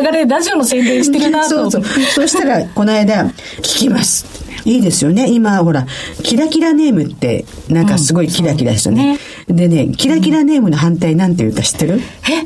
[0.00, 1.70] 流れでラジオの宣伝してるなと。
[1.70, 2.02] そうそう。
[2.14, 3.26] そしたら、この間、
[3.58, 4.26] 聞きます。
[4.66, 5.30] いいですよね。
[5.30, 5.86] 今、ほら、
[6.22, 9.18] キラキラネームって、なんかすごいキラキラしたね。
[9.48, 12.44] うん、ねでね、キラキラネームの反対なんて言うか知ってる、え？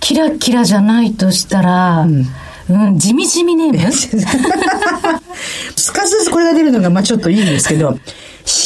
[0.00, 2.26] キラキラじゃないとしたら、うん
[2.70, 3.92] うん、地味地味ネーム？
[5.76, 7.98] すかさずこれが出るのが、まあちょっといいんですけど、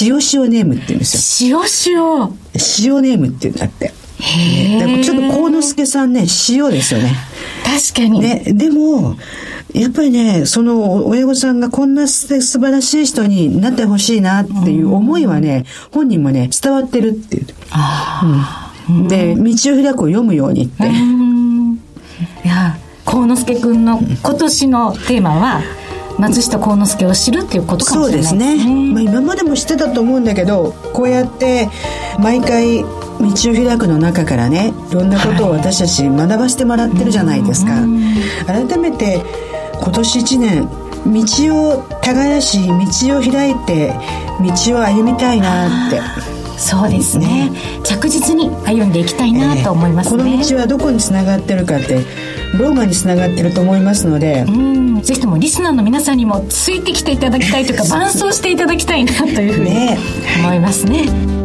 [0.00, 1.62] 塩塩ネームって言うんですよ。
[1.86, 3.92] 塩塩塩ネームって言うんだって。
[4.20, 5.04] へえ。
[5.04, 7.16] ちょっと幸之助さんね、塩ですよね。
[7.64, 8.20] 確かに。
[8.20, 9.16] ね、でも、
[9.74, 17.46] やっぱりね、その親御さんがこんな素晴らしい人になってほしいなっていう思いはね、本人もね、伝わってるっていう。
[17.70, 20.84] あうん、で、道を開くを読むようにって。
[22.44, 25.62] いや、幸之助くんの今年のテーマは、
[26.18, 28.44] 松下幸之助を知るっていうことかもしれないですね。
[28.46, 28.92] そうですね。
[28.92, 31.70] まあ今までも知ってたと思うんだけど、こうやって
[32.18, 37.72] 毎回道を開くの中からね、いろんなことを私たち学ばせてもらってるじゃないですか。
[37.72, 39.22] はい、改めて
[39.82, 40.68] 今年1年、
[41.06, 43.92] 道を耕し、道を開いて、
[44.40, 46.00] 道を歩みたいなって。
[46.56, 52.04] そうですね、ね、着実に歩んでいきたいなと思いますね、えー、この道はどこにつながってるかって
[52.56, 54.44] ローマにつながってると思いますので。
[54.46, 59.70] うんぜひともリスナーの皆さんにもついてきていただきたいとい うか伴走していただきたいなというふうに
[60.38, 61.41] 思いますねね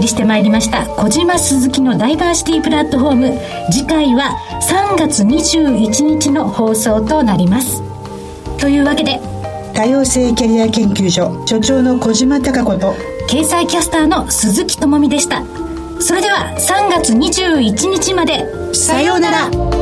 [0.00, 3.38] りしてまいりました小島鈴木のダイバーシティプラットフォーム。
[3.70, 7.82] 次回は3月21日の放送となります。
[8.58, 9.20] というわけで
[9.74, 12.94] 多様性キャリア研究所所長の小島貴子と
[13.28, 15.42] 掲載キャスターの鈴木智美でした。
[16.00, 19.79] それでは3月21日までさようなら